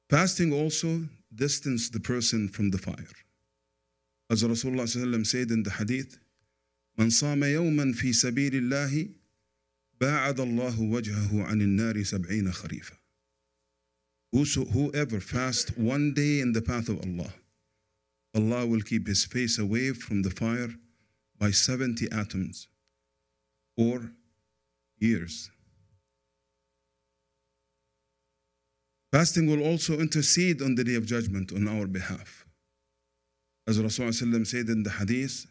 Fasting 0.09 0.53
also 0.53 1.01
distances 1.33 1.89
the 1.89 1.99
person 1.99 2.47
from 2.47 2.69
the 2.69 2.77
fire. 2.77 3.15
As 4.29 4.43
Rasulullah 4.43 4.83
ﷺ 4.83 5.25
said 5.25 5.51
in 5.51 5.63
the 5.63 5.71
hadith, 5.71 6.19
من 6.97 7.09
صام 7.09 7.43
يوما 7.43 7.93
في 7.93 8.13
سبيل 8.13 8.55
الله 8.55 9.09
باعد 10.00 10.40
الله 10.40 10.80
وجهه 10.80 11.44
عن 11.44 11.60
النار 11.60 12.02
سبعين 12.02 12.52
خريفا. 12.52 12.96
Whoever 14.32 15.20
fasts 15.20 15.76
one 15.76 16.14
day 16.14 16.40
in 16.40 16.52
the 16.52 16.62
path 16.62 16.88
of 16.88 17.00
Allah, 17.04 17.32
Allah 18.34 18.66
will 18.66 18.80
keep 18.80 19.06
his 19.06 19.24
face 19.24 19.58
away 19.58 19.92
from 19.92 20.22
the 20.22 20.30
fire 20.30 20.74
by 21.38 21.50
70 21.50 22.10
atoms 22.12 22.68
or 23.76 24.12
years. 24.98 25.50
Fasting 29.12 29.48
will 29.48 29.64
also 29.64 29.98
intercede 29.98 30.62
on 30.62 30.76
the 30.76 30.84
day 30.84 30.94
of 30.94 31.04
judgment 31.04 31.52
on 31.52 31.66
our 31.66 31.86
behalf. 31.86 32.46
As 33.66 33.78
Rasulullah 33.78 34.46
said 34.46 34.68
in 34.68 34.82
the 34.82 34.90
hadith, 34.90 35.46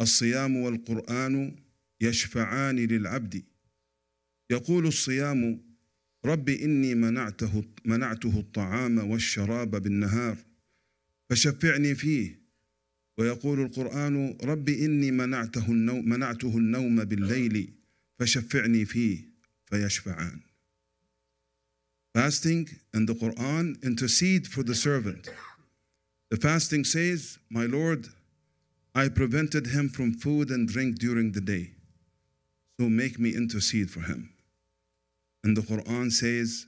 الصيام 0.00 0.56
والقرآن 0.56 1.56
يشفعان 2.00 2.76
للعبد 2.76 3.44
يقول 4.52 4.86
الصيام 4.86 5.60
رب 6.24 6.48
إني 6.48 6.94
منعته 6.94 7.64
منعته 7.84 8.40
الطعام 8.40 8.98
والشراب 8.98 9.70
بالنهار 9.70 10.38
فشفعني 11.30 11.94
فيه 11.94 12.42
ويقول 13.18 13.60
القرآن 13.60 14.38
رب 14.44 14.68
إني 14.68 15.10
منعته 15.10 15.66
النوم 15.70 16.08
منعته 16.08 16.58
النوم 16.58 17.04
بالليل 17.04 17.72
فشفعني 18.18 18.84
فيه 18.84 19.18
فيشفعان 19.70 20.40
Fasting 22.14 22.68
and 22.92 23.08
the 23.08 23.14
Quran 23.14 23.82
intercede 23.82 24.46
for 24.46 24.62
the 24.62 24.74
servant. 24.74 25.30
The 26.30 26.36
fasting 26.36 26.84
says, 26.84 27.38
My 27.48 27.64
Lord, 27.64 28.06
I 28.94 29.08
prevented 29.08 29.68
him 29.68 29.88
from 29.88 30.12
food 30.12 30.50
and 30.50 30.68
drink 30.68 30.98
during 30.98 31.32
the 31.32 31.40
day, 31.40 31.70
so 32.78 32.90
make 32.90 33.18
me 33.18 33.34
intercede 33.34 33.90
for 33.90 34.00
him. 34.00 34.31
And 35.44 35.56
the 35.56 35.62
Quran 35.62 36.10
says, 36.10 36.66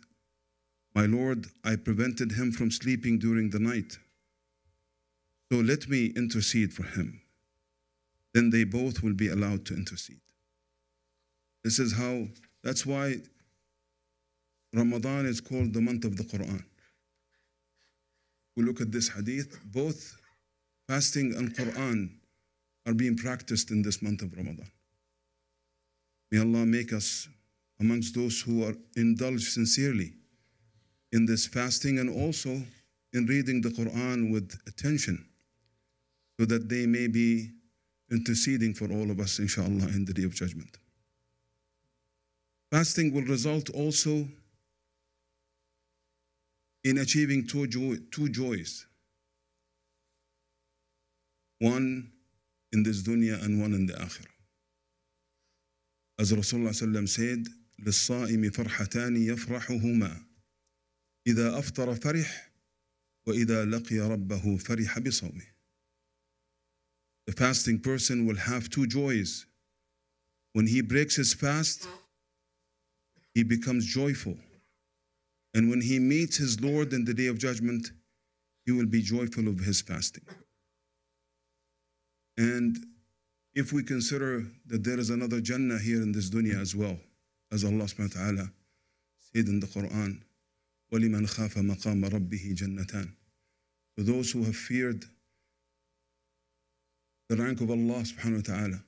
My 0.95 1.07
Lord, 1.07 1.47
I 1.65 1.77
prevented 1.77 2.33
him 2.33 2.53
from 2.53 2.71
sleeping 2.71 3.19
during 3.19 3.51
the 3.51 3.59
night, 3.61 3.99
so 5.53 5.59
let 5.61 5.89
me 5.89 6.07
intercede 6.17 6.73
for 6.73 6.83
him. 6.83 7.21
Then 8.33 8.51
they 8.51 8.65
both 8.65 9.03
will 9.03 9.15
be 9.15 9.29
allowed 9.29 9.65
to 9.67 9.75
intercede. 9.75 10.21
This 11.63 11.79
is 11.79 11.97
how, 11.97 12.27
that's 12.63 12.85
why 12.85 13.17
Ramadan 14.73 15.27
is 15.27 15.41
called 15.41 15.73
the 15.73 15.81
month 15.81 16.05
of 16.05 16.17
the 16.17 16.25
Quran. 16.25 16.65
We 18.57 18.65
look 18.65 18.81
at 18.81 18.91
this 18.91 19.09
hadith, 19.09 19.59
both 19.65 20.17
fasting 20.89 21.35
and 21.37 21.55
Quran 21.55 22.11
are 22.87 22.95
being 22.95 23.17
practiced 23.17 23.71
in 23.71 23.83
this 23.83 24.03
month 24.03 24.23
of 24.23 24.33
Ramadan. 24.37 24.71
May 26.31 26.41
Allah 26.41 26.67
make 26.67 26.93
us 26.93 27.29
amongst 27.81 28.15
those 28.15 28.41
who 28.41 28.65
are 28.65 28.75
indulged 28.97 29.53
sincerely 29.53 30.13
in 31.13 31.27
this 31.27 31.47
fasting 31.47 31.99
and 31.99 32.11
also 32.11 32.63
in 33.13 33.27
reading 33.27 33.61
the 33.61 33.69
Quran 33.69 34.33
with 34.33 34.59
attention 34.67 35.25
so 36.39 36.47
that 36.47 36.69
they 36.69 36.87
may 36.87 37.07
be 37.07 37.51
interceding 38.11 38.75
for 38.75 38.91
all 38.91 39.11
of 39.11 39.21
us, 39.21 39.39
inshallah, 39.39 39.89
in 39.89 40.05
the 40.05 40.13
day 40.13 40.25
of 40.25 40.35
judgment. 40.35 40.77
Fasting 42.71 43.13
will 43.13 43.23
result 43.23 43.71
also 43.71 44.27
in 46.83 46.99
achieving 46.99 47.47
two, 47.47 47.67
joy, 47.67 47.97
two 48.11 48.29
joys 48.29 48.87
one 51.61 52.11
in 52.73 52.83
this 52.83 53.03
dunya 53.03 53.43
and 53.43 53.61
one 53.61 53.73
in 53.73 53.87
the 53.87 53.95
akhirah. 53.95 54.27
As 56.19 56.33
Rasulullah 56.33 57.09
said, 57.09 57.47
للصائم 57.80 58.52
فرحتان 58.52 59.18
يفرحهما 59.18 60.26
إذا 61.28 61.60
أفطر 61.60 61.96
فرح 61.96 62.52
وإذا 63.28 63.66
لقي 63.66 64.00
ربه 64.00 64.58
فرح 64.58 65.00
بصومه. 65.00 65.46
The 67.28 67.34
fasting 67.34 67.80
person 67.80 68.26
will 68.26 68.38
have 68.38 68.70
two 68.70 68.88
joys. 68.88 69.46
When 70.54 70.66
he 70.66 70.82
breaks 70.82 71.16
his 71.16 71.34
fast, 71.34 71.88
he 73.36 73.44
becomes 73.44 73.86
joyful. 73.86 74.36
And 75.54 75.70
when 75.70 75.82
he 75.82 76.00
meets 76.00 76.38
his 76.38 76.60
Lord 76.60 76.94
in 76.94 77.06
the 77.06 77.14
day 77.14 77.28
of 77.28 77.38
judgment, 77.38 77.92
he 78.66 78.72
will 78.72 78.88
be 78.88 79.02
joyful 79.02 79.48
of 79.48 79.60
his 79.60 79.82
fasting. 79.82 80.26
And 82.38 82.78
if 83.54 83.74
we 83.74 83.84
consider 83.84 84.46
that 84.68 84.84
there 84.84 85.00
is 85.00 85.10
another 85.10 85.42
Jannah 85.42 85.80
here 85.80 86.02
in 86.02 86.12
this 86.12 86.30
dunya 86.30 86.60
as 86.60 86.76
well, 86.76 86.98
as 87.54 87.64
Allah 87.64 87.86
subhanahu 87.86 88.16
wa 88.16 88.22
ta'ala 88.22 88.52
said 89.34 89.48
in 89.48 89.60
the 89.60 89.68
Quran, 89.68 90.22
وَلِمَنْ 90.92 91.28
خَافَ 91.28 91.54
مَقَامَ 91.58 92.10
رَبِّهِ 92.10 92.56
جَنَّتَانِ 92.56 93.12
For 93.96 94.04
those 94.04 94.32
who 94.32 94.44
have 94.44 94.56
feared 94.56 95.06
the 97.28 97.38
rank 97.38 97.62
of 97.62 97.70
Allah 97.70 98.04
subhanahu 98.04 98.48
wa 98.48 98.56
ta'ala, 98.56 98.84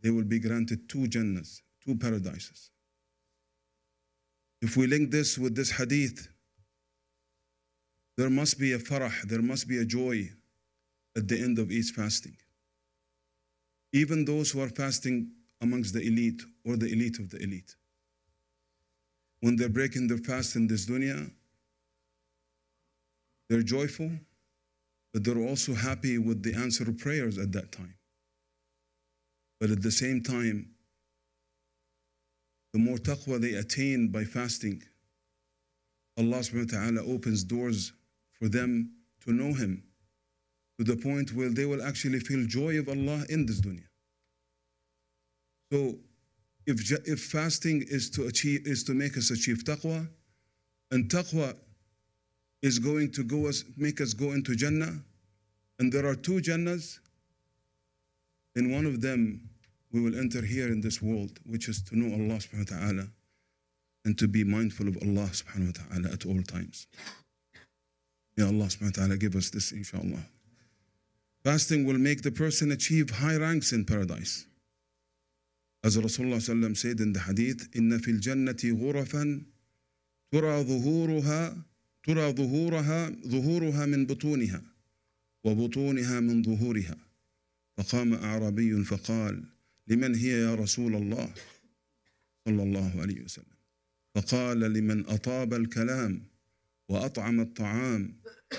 they 0.00 0.10
will 0.10 0.24
be 0.24 0.38
granted 0.38 0.88
two 0.88 1.06
Jannahs, 1.06 1.60
two 1.84 1.94
paradises. 1.94 2.70
If 4.60 4.76
we 4.76 4.86
link 4.86 5.10
this 5.10 5.38
with 5.38 5.54
this 5.54 5.70
hadith, 5.72 6.28
there 8.16 8.30
must 8.30 8.58
be 8.58 8.72
a 8.72 8.78
farah, 8.78 9.22
there 9.22 9.42
must 9.42 9.68
be 9.68 9.78
a 9.78 9.84
joy 9.84 10.30
at 11.16 11.28
the 11.28 11.38
end 11.38 11.58
of 11.58 11.70
each 11.70 11.90
fasting. 11.90 12.36
Even 13.92 14.24
those 14.24 14.50
who 14.50 14.60
are 14.60 14.68
fasting 14.68 15.30
amongst 15.60 15.92
the 15.92 16.00
elite 16.00 16.42
or 16.64 16.76
the 16.76 16.90
elite 16.90 17.18
of 17.18 17.30
the 17.30 17.42
elite. 17.42 17.74
When 19.41 19.55
they're 19.55 19.69
breaking 19.69 20.07
their 20.07 20.17
fast 20.17 20.55
in 20.55 20.67
this 20.67 20.87
dunya, 20.87 21.31
they're 23.49 23.61
joyful, 23.61 24.11
but 25.13 25.23
they're 25.23 25.37
also 25.37 25.73
happy 25.73 26.17
with 26.17 26.43
the 26.43 26.53
answer 26.55 26.83
of 26.89 26.97
prayers 26.97 27.37
at 27.37 27.51
that 27.53 27.71
time. 27.71 27.95
But 29.59 29.69
at 29.71 29.81
the 29.81 29.91
same 29.91 30.21
time, 30.21 30.69
the 32.73 32.79
more 32.79 32.97
taqwa 32.97 33.39
they 33.39 33.53
attain 33.53 34.09
by 34.09 34.23
fasting, 34.23 34.83
Allah 36.17 36.39
subhanahu 36.39 36.73
wa 36.73 36.79
ta'ala 36.79 37.13
opens 37.13 37.43
doors 37.43 37.93
for 38.33 38.49
them 38.49 38.91
to 39.25 39.31
know 39.31 39.53
Him 39.53 39.83
to 40.77 40.83
the 40.83 40.95
point 40.95 41.33
where 41.33 41.49
they 41.49 41.65
will 41.65 41.81
actually 41.81 42.19
feel 42.19 42.45
joy 42.45 42.77
of 42.77 42.89
Allah 42.89 43.23
in 43.29 43.45
this 43.45 43.61
dunya. 43.61 43.87
So 45.71 45.95
if, 46.67 46.91
if 47.07 47.19
fasting 47.21 47.83
is 47.87 48.09
to 48.11 48.27
achieve 48.27 48.67
is 48.67 48.83
to 48.83 48.93
make 48.93 49.17
us 49.17 49.31
achieve 49.31 49.63
taqwa, 49.63 50.07
and 50.91 51.09
taqwa 51.09 51.55
is 52.61 52.77
going 52.77 53.11
to 53.13 53.23
go 53.23 53.47
us 53.47 53.63
make 53.77 54.01
us 54.01 54.13
go 54.13 54.33
into 54.33 54.55
Jannah, 54.55 54.93
and 55.79 55.91
there 55.91 56.05
are 56.05 56.15
two 56.15 56.41
Jannahs, 56.41 56.99
then 58.53 58.71
one 58.71 58.85
of 58.85 59.01
them 59.01 59.49
we 59.91 60.01
will 60.01 60.17
enter 60.17 60.41
here 60.41 60.67
in 60.67 60.81
this 60.81 61.01
world, 61.01 61.39
which 61.45 61.69
is 61.69 61.81
to 61.83 61.97
know 61.97 62.13
Allah 62.13 62.39
subhanahu 62.39 62.71
wa 62.71 62.77
ta'ala 62.77 63.07
and 64.03 64.17
to 64.17 64.27
be 64.27 64.43
mindful 64.43 64.87
of 64.87 64.97
Allah 64.97 65.29
subhanahu 65.29 65.77
wa 65.77 65.95
ta'ala 65.95 66.13
at 66.13 66.25
all 66.25 66.41
times. 66.43 66.87
May 68.35 68.43
Allah 68.43 68.65
subhanahu 68.65 68.97
wa 68.97 69.03
ta'ala 69.03 69.17
give 69.17 69.35
us 69.35 69.49
this 69.49 69.71
inshallah. 69.71 70.23
Fasting 71.43 71.85
will 71.85 71.97
make 71.97 72.23
the 72.23 72.31
person 72.31 72.71
achieve 72.71 73.09
high 73.09 73.37
ranks 73.37 73.71
in 73.71 73.85
paradise. 73.85 74.45
As 75.87 75.95
Rasulullah 75.95 76.43
sallam 76.43 76.75
said 76.75 76.99
in 76.99 77.13
the 77.13 77.19
hadith, 77.19 77.69
إن 77.75 77.97
في 77.97 78.11
الجنة 78.11 78.57
غرفا 78.65 79.41
ترى 80.31 80.63
ظهورها 80.63 81.65
ترى 82.03 82.33
ظهورها 82.33 83.09
ظهورها 83.27 83.85
من 83.85 84.05
بطونها 84.05 84.61
وبطونها 85.43 86.19
من 86.19 86.43
ظهورها. 86.43 86.97
فقام 87.77 88.13
أعرابي 88.13 88.83
فقال 88.83 89.43
لمن 89.87 90.15
هي 90.15 90.41
يا 90.41 90.55
رسول 90.55 90.95
الله؟ 90.95 91.33
صلى 92.45 92.63
الله 92.63 93.01
عليه 93.01 93.21
وسلم. 93.21 93.57
فقال 94.15 94.59
لمن 94.59 95.05
أطاب 95.05 95.53
الكلام 95.53 96.21
وأطعم 96.89 97.39
الطعام 97.39 98.13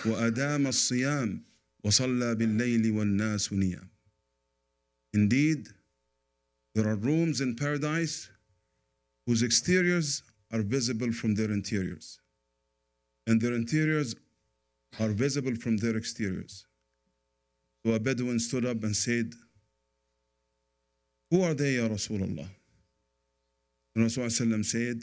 وأدام 0.06 0.66
الصيام 0.66 1.40
وصلى 1.84 2.34
بالليل 2.34 2.90
والناس 2.90 3.52
نيام. 3.52 3.88
Indeed, 5.16 5.77
there 6.78 6.92
are 6.92 6.94
rooms 6.94 7.40
in 7.40 7.56
paradise 7.56 8.30
whose 9.26 9.42
exteriors 9.42 10.22
are 10.52 10.62
visible 10.62 11.10
from 11.10 11.34
their 11.34 11.50
interiors, 11.50 12.20
and 13.26 13.40
their 13.40 13.52
interiors 13.52 14.14
are 15.00 15.08
visible 15.08 15.56
from 15.56 15.76
their 15.78 15.96
exteriors. 15.96 16.66
So 17.84 17.94
a 17.94 17.98
Bedouin 17.98 18.38
stood 18.38 18.64
up 18.64 18.84
and 18.84 18.94
said, 18.94 19.34
Who 21.32 21.42
are 21.42 21.52
they, 21.52 21.72
Ya 21.78 21.88
Rasulullah? 21.88 22.48
And 23.96 24.06
Rasulullah 24.06 24.64
said, 24.64 25.02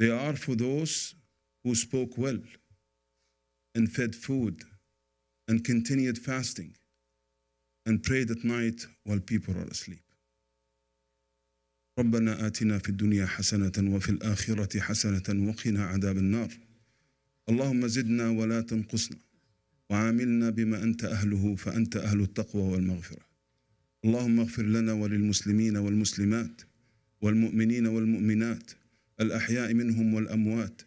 They 0.00 0.10
are 0.10 0.34
for 0.34 0.56
those 0.56 1.14
who 1.62 1.76
spoke 1.76 2.18
well 2.18 2.40
and 3.76 3.88
fed 3.88 4.16
food 4.16 4.62
and 5.46 5.64
continued 5.64 6.18
fasting 6.18 6.74
and 7.86 8.02
prayed 8.02 8.32
at 8.32 8.42
night 8.42 8.84
while 9.04 9.20
people 9.20 9.56
are 9.56 9.70
asleep. 9.70 10.00
ربنا 11.98 12.46
آتنا 12.46 12.78
في 12.78 12.88
الدنيا 12.88 13.26
حسنة 13.26 13.72
وفي 13.94 14.08
الآخرة 14.08 14.80
حسنة 14.80 15.48
وقنا 15.48 15.84
عذاب 15.84 16.16
النار. 16.18 16.52
اللهم 17.48 17.86
زدنا 17.86 18.28
ولا 18.28 18.60
تنقصنا 18.60 19.18
وعاملنا 19.90 20.50
بما 20.50 20.82
أنت 20.82 21.04
أهله 21.04 21.54
فأنت 21.54 21.96
أهل 21.96 22.20
التقوى 22.20 22.62
والمغفرة. 22.62 23.26
اللهم 24.04 24.40
اغفر 24.40 24.62
لنا 24.62 24.92
وللمسلمين 24.92 25.76
والمسلمات 25.76 26.62
والمؤمنين 27.20 27.86
والمؤمنات 27.86 28.70
الأحياء 29.20 29.74
منهم 29.74 30.14
والأموات 30.14 30.82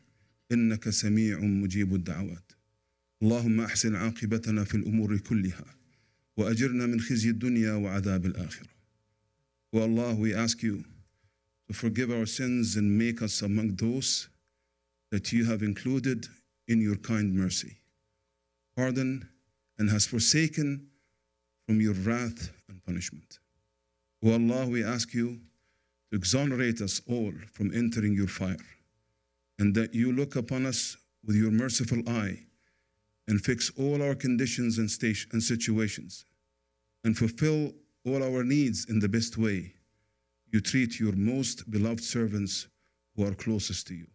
إنك 0.51 0.89
سميع 0.89 1.39
مجيب 1.39 1.95
الدعوات. 1.95 2.51
اللهم 3.21 3.61
أحسن 3.61 3.95
عاقبتنا 3.95 4.63
في 4.63 4.75
الأمور 4.75 5.17
كلها 5.17 5.65
وأجرنا 6.37 6.85
من 6.85 7.01
خزي 7.01 7.29
الدنيا 7.29 7.73
وعذاب 7.73 8.25
الآخرة. 8.25 8.69
O 9.71 9.79
Allah, 9.81 10.15
we 10.15 10.33
ask 10.33 10.63
you 10.63 10.83
forgive 11.73 12.11
our 12.11 12.25
sins 12.25 12.75
and 12.75 12.97
make 12.97 13.21
us 13.21 13.41
among 13.41 13.75
those 13.75 14.29
that 15.11 15.31
you 15.31 15.45
have 15.45 15.61
included 15.61 16.27
in 16.67 16.81
your 16.81 16.95
kind 16.97 17.33
mercy. 17.33 17.77
Pardon 18.75 19.27
and 19.77 19.89
has 19.89 20.05
forsaken 20.05 20.87
from 21.65 21.81
your 21.81 21.93
wrath 21.93 22.51
and 22.67 22.83
punishment. 22.85 23.39
O 24.23 24.33
Allah, 24.33 24.67
we 24.67 24.83
ask 24.83 25.13
you 25.13 25.39
to 26.11 26.17
exonerate 26.17 26.81
us 26.81 27.01
all 27.07 27.31
from 27.53 27.73
entering 27.73 28.13
your 28.13 28.27
fire, 28.27 28.57
and 29.59 29.73
that 29.75 29.93
you 29.93 30.11
look 30.11 30.35
upon 30.35 30.65
us 30.65 30.97
with 31.25 31.35
your 31.35 31.51
merciful 31.51 32.01
eye 32.07 32.39
and 33.27 33.39
fix 33.41 33.71
all 33.77 34.01
our 34.01 34.15
conditions 34.15 34.79
and, 34.79 34.89
and 35.31 35.43
situations, 35.43 36.25
and 37.03 37.17
fulfill 37.17 37.71
all 38.05 38.23
our 38.23 38.43
needs 38.43 38.85
in 38.89 38.99
the 38.99 39.07
best 39.07 39.37
way 39.37 39.71
You 40.52 40.60
treat 40.60 41.00
your 41.00 41.12
most 41.12 41.70
beloved 41.70 42.02
servants 42.02 42.68
who 43.16 43.24
are 43.26 43.34
closest 43.34 43.86
to 43.88 43.94
you. 43.94 44.06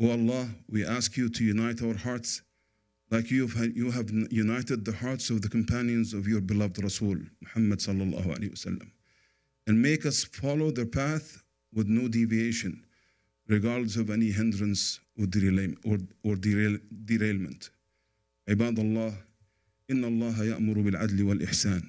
O 0.00 0.10
Allah, 0.10 0.48
we 0.68 0.84
ask 0.84 1.16
you 1.16 1.28
to 1.28 1.44
unite 1.44 1.82
our 1.82 1.94
hearts 1.96 2.42
like 3.10 3.30
you 3.30 3.48
have, 3.48 3.76
you 3.76 3.90
have 3.90 4.08
united 4.30 4.84
the 4.84 4.92
hearts 4.92 5.30
of 5.30 5.42
the 5.42 5.48
companions 5.48 6.14
of 6.14 6.28
your 6.28 6.40
beloved 6.40 6.82
Rasul, 6.82 7.16
Muhammad 7.42 7.80
sallallahu 7.80 8.26
alaihi 8.26 8.50
wasallam, 8.52 8.88
and 9.66 9.82
make 9.82 10.06
us 10.06 10.22
follow 10.24 10.70
their 10.70 10.86
path 10.86 11.42
with 11.74 11.88
no 11.88 12.06
deviation, 12.06 12.84
regardless 13.48 13.96
of 13.96 14.10
any 14.10 14.30
hindrance 14.30 15.00
or, 15.18 15.26
derail, 15.26 15.74
or, 15.84 15.98
or 16.22 16.36
derail, 16.36 16.78
derailment. 17.04 17.70
عباد 18.48 18.78
الله 18.78 19.14
إن 19.90 20.04
الله 20.04 20.44
يأمر 20.44 20.80
بالعدل 20.80 21.22
والإحسان 21.22 21.82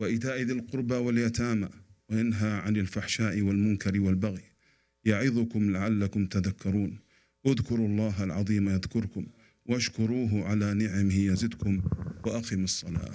وإيتاء 0.00 0.40
ذي 0.42 0.52
القربى 0.52 0.94
واليتامى 0.94 1.68
وينهى 2.10 2.50
عن 2.50 2.76
الفحشاء 2.76 3.42
والمنكر 3.42 4.00
والبغي 4.00 4.42
يعظكم 5.04 5.72
لعلكم 5.72 6.26
تذكرون 6.26 6.98
اذكروا 7.46 7.86
الله 7.86 8.24
العظيم 8.24 8.68
يذكركم 8.68 9.26
واشكروه 9.66 10.44
على 10.44 10.74
نعمه 10.74 11.14
يزدكم 11.14 11.82
وأقم 12.26 12.64
الصلاة 12.64 13.12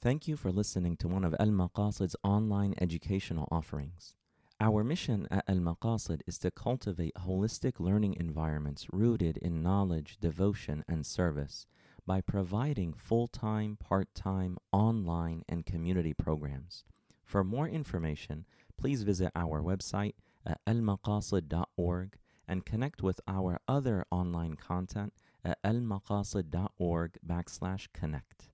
Thank 0.00 0.28
you 0.28 0.36
for 0.36 0.52
listening 0.52 0.96
to 0.98 1.08
one 1.08 1.24
of 1.24 1.34
Al 1.40 1.48
Maqasid's 1.48 2.14
online 2.22 2.74
educational 2.78 3.48
offerings. 3.50 4.14
Our 4.60 4.84
mission 4.84 5.26
at 5.30 5.44
Al 5.48 5.56
Maqasid 5.56 6.20
is 6.26 6.38
to 6.40 6.50
cultivate 6.50 7.14
holistic 7.14 7.80
learning 7.80 8.16
environments 8.20 8.86
rooted 8.92 9.38
in 9.38 9.62
knowledge, 9.62 10.18
devotion, 10.20 10.84
and 10.86 11.06
service 11.06 11.66
by 12.06 12.20
providing 12.20 12.92
full 12.92 13.28
time, 13.28 13.76
part 13.76 14.14
time, 14.14 14.58
online, 14.72 15.42
and 15.48 15.64
community 15.64 16.12
programs. 16.12 16.84
For 17.29 17.43
more 17.43 17.67
information, 17.67 18.45
please 18.75 19.03
visit 19.03 19.31
our 19.35 19.61
website 19.61 20.15
at 20.47 20.59
almaqasid.org 20.65 22.17
and 22.47 22.65
connect 22.65 23.03
with 23.03 23.21
our 23.27 23.59
other 23.67 24.03
online 24.09 24.55
content 24.55 25.13
at 25.45 25.61
almaqasid.org 25.61 27.19
backslash 27.23 27.87
connect. 27.93 28.48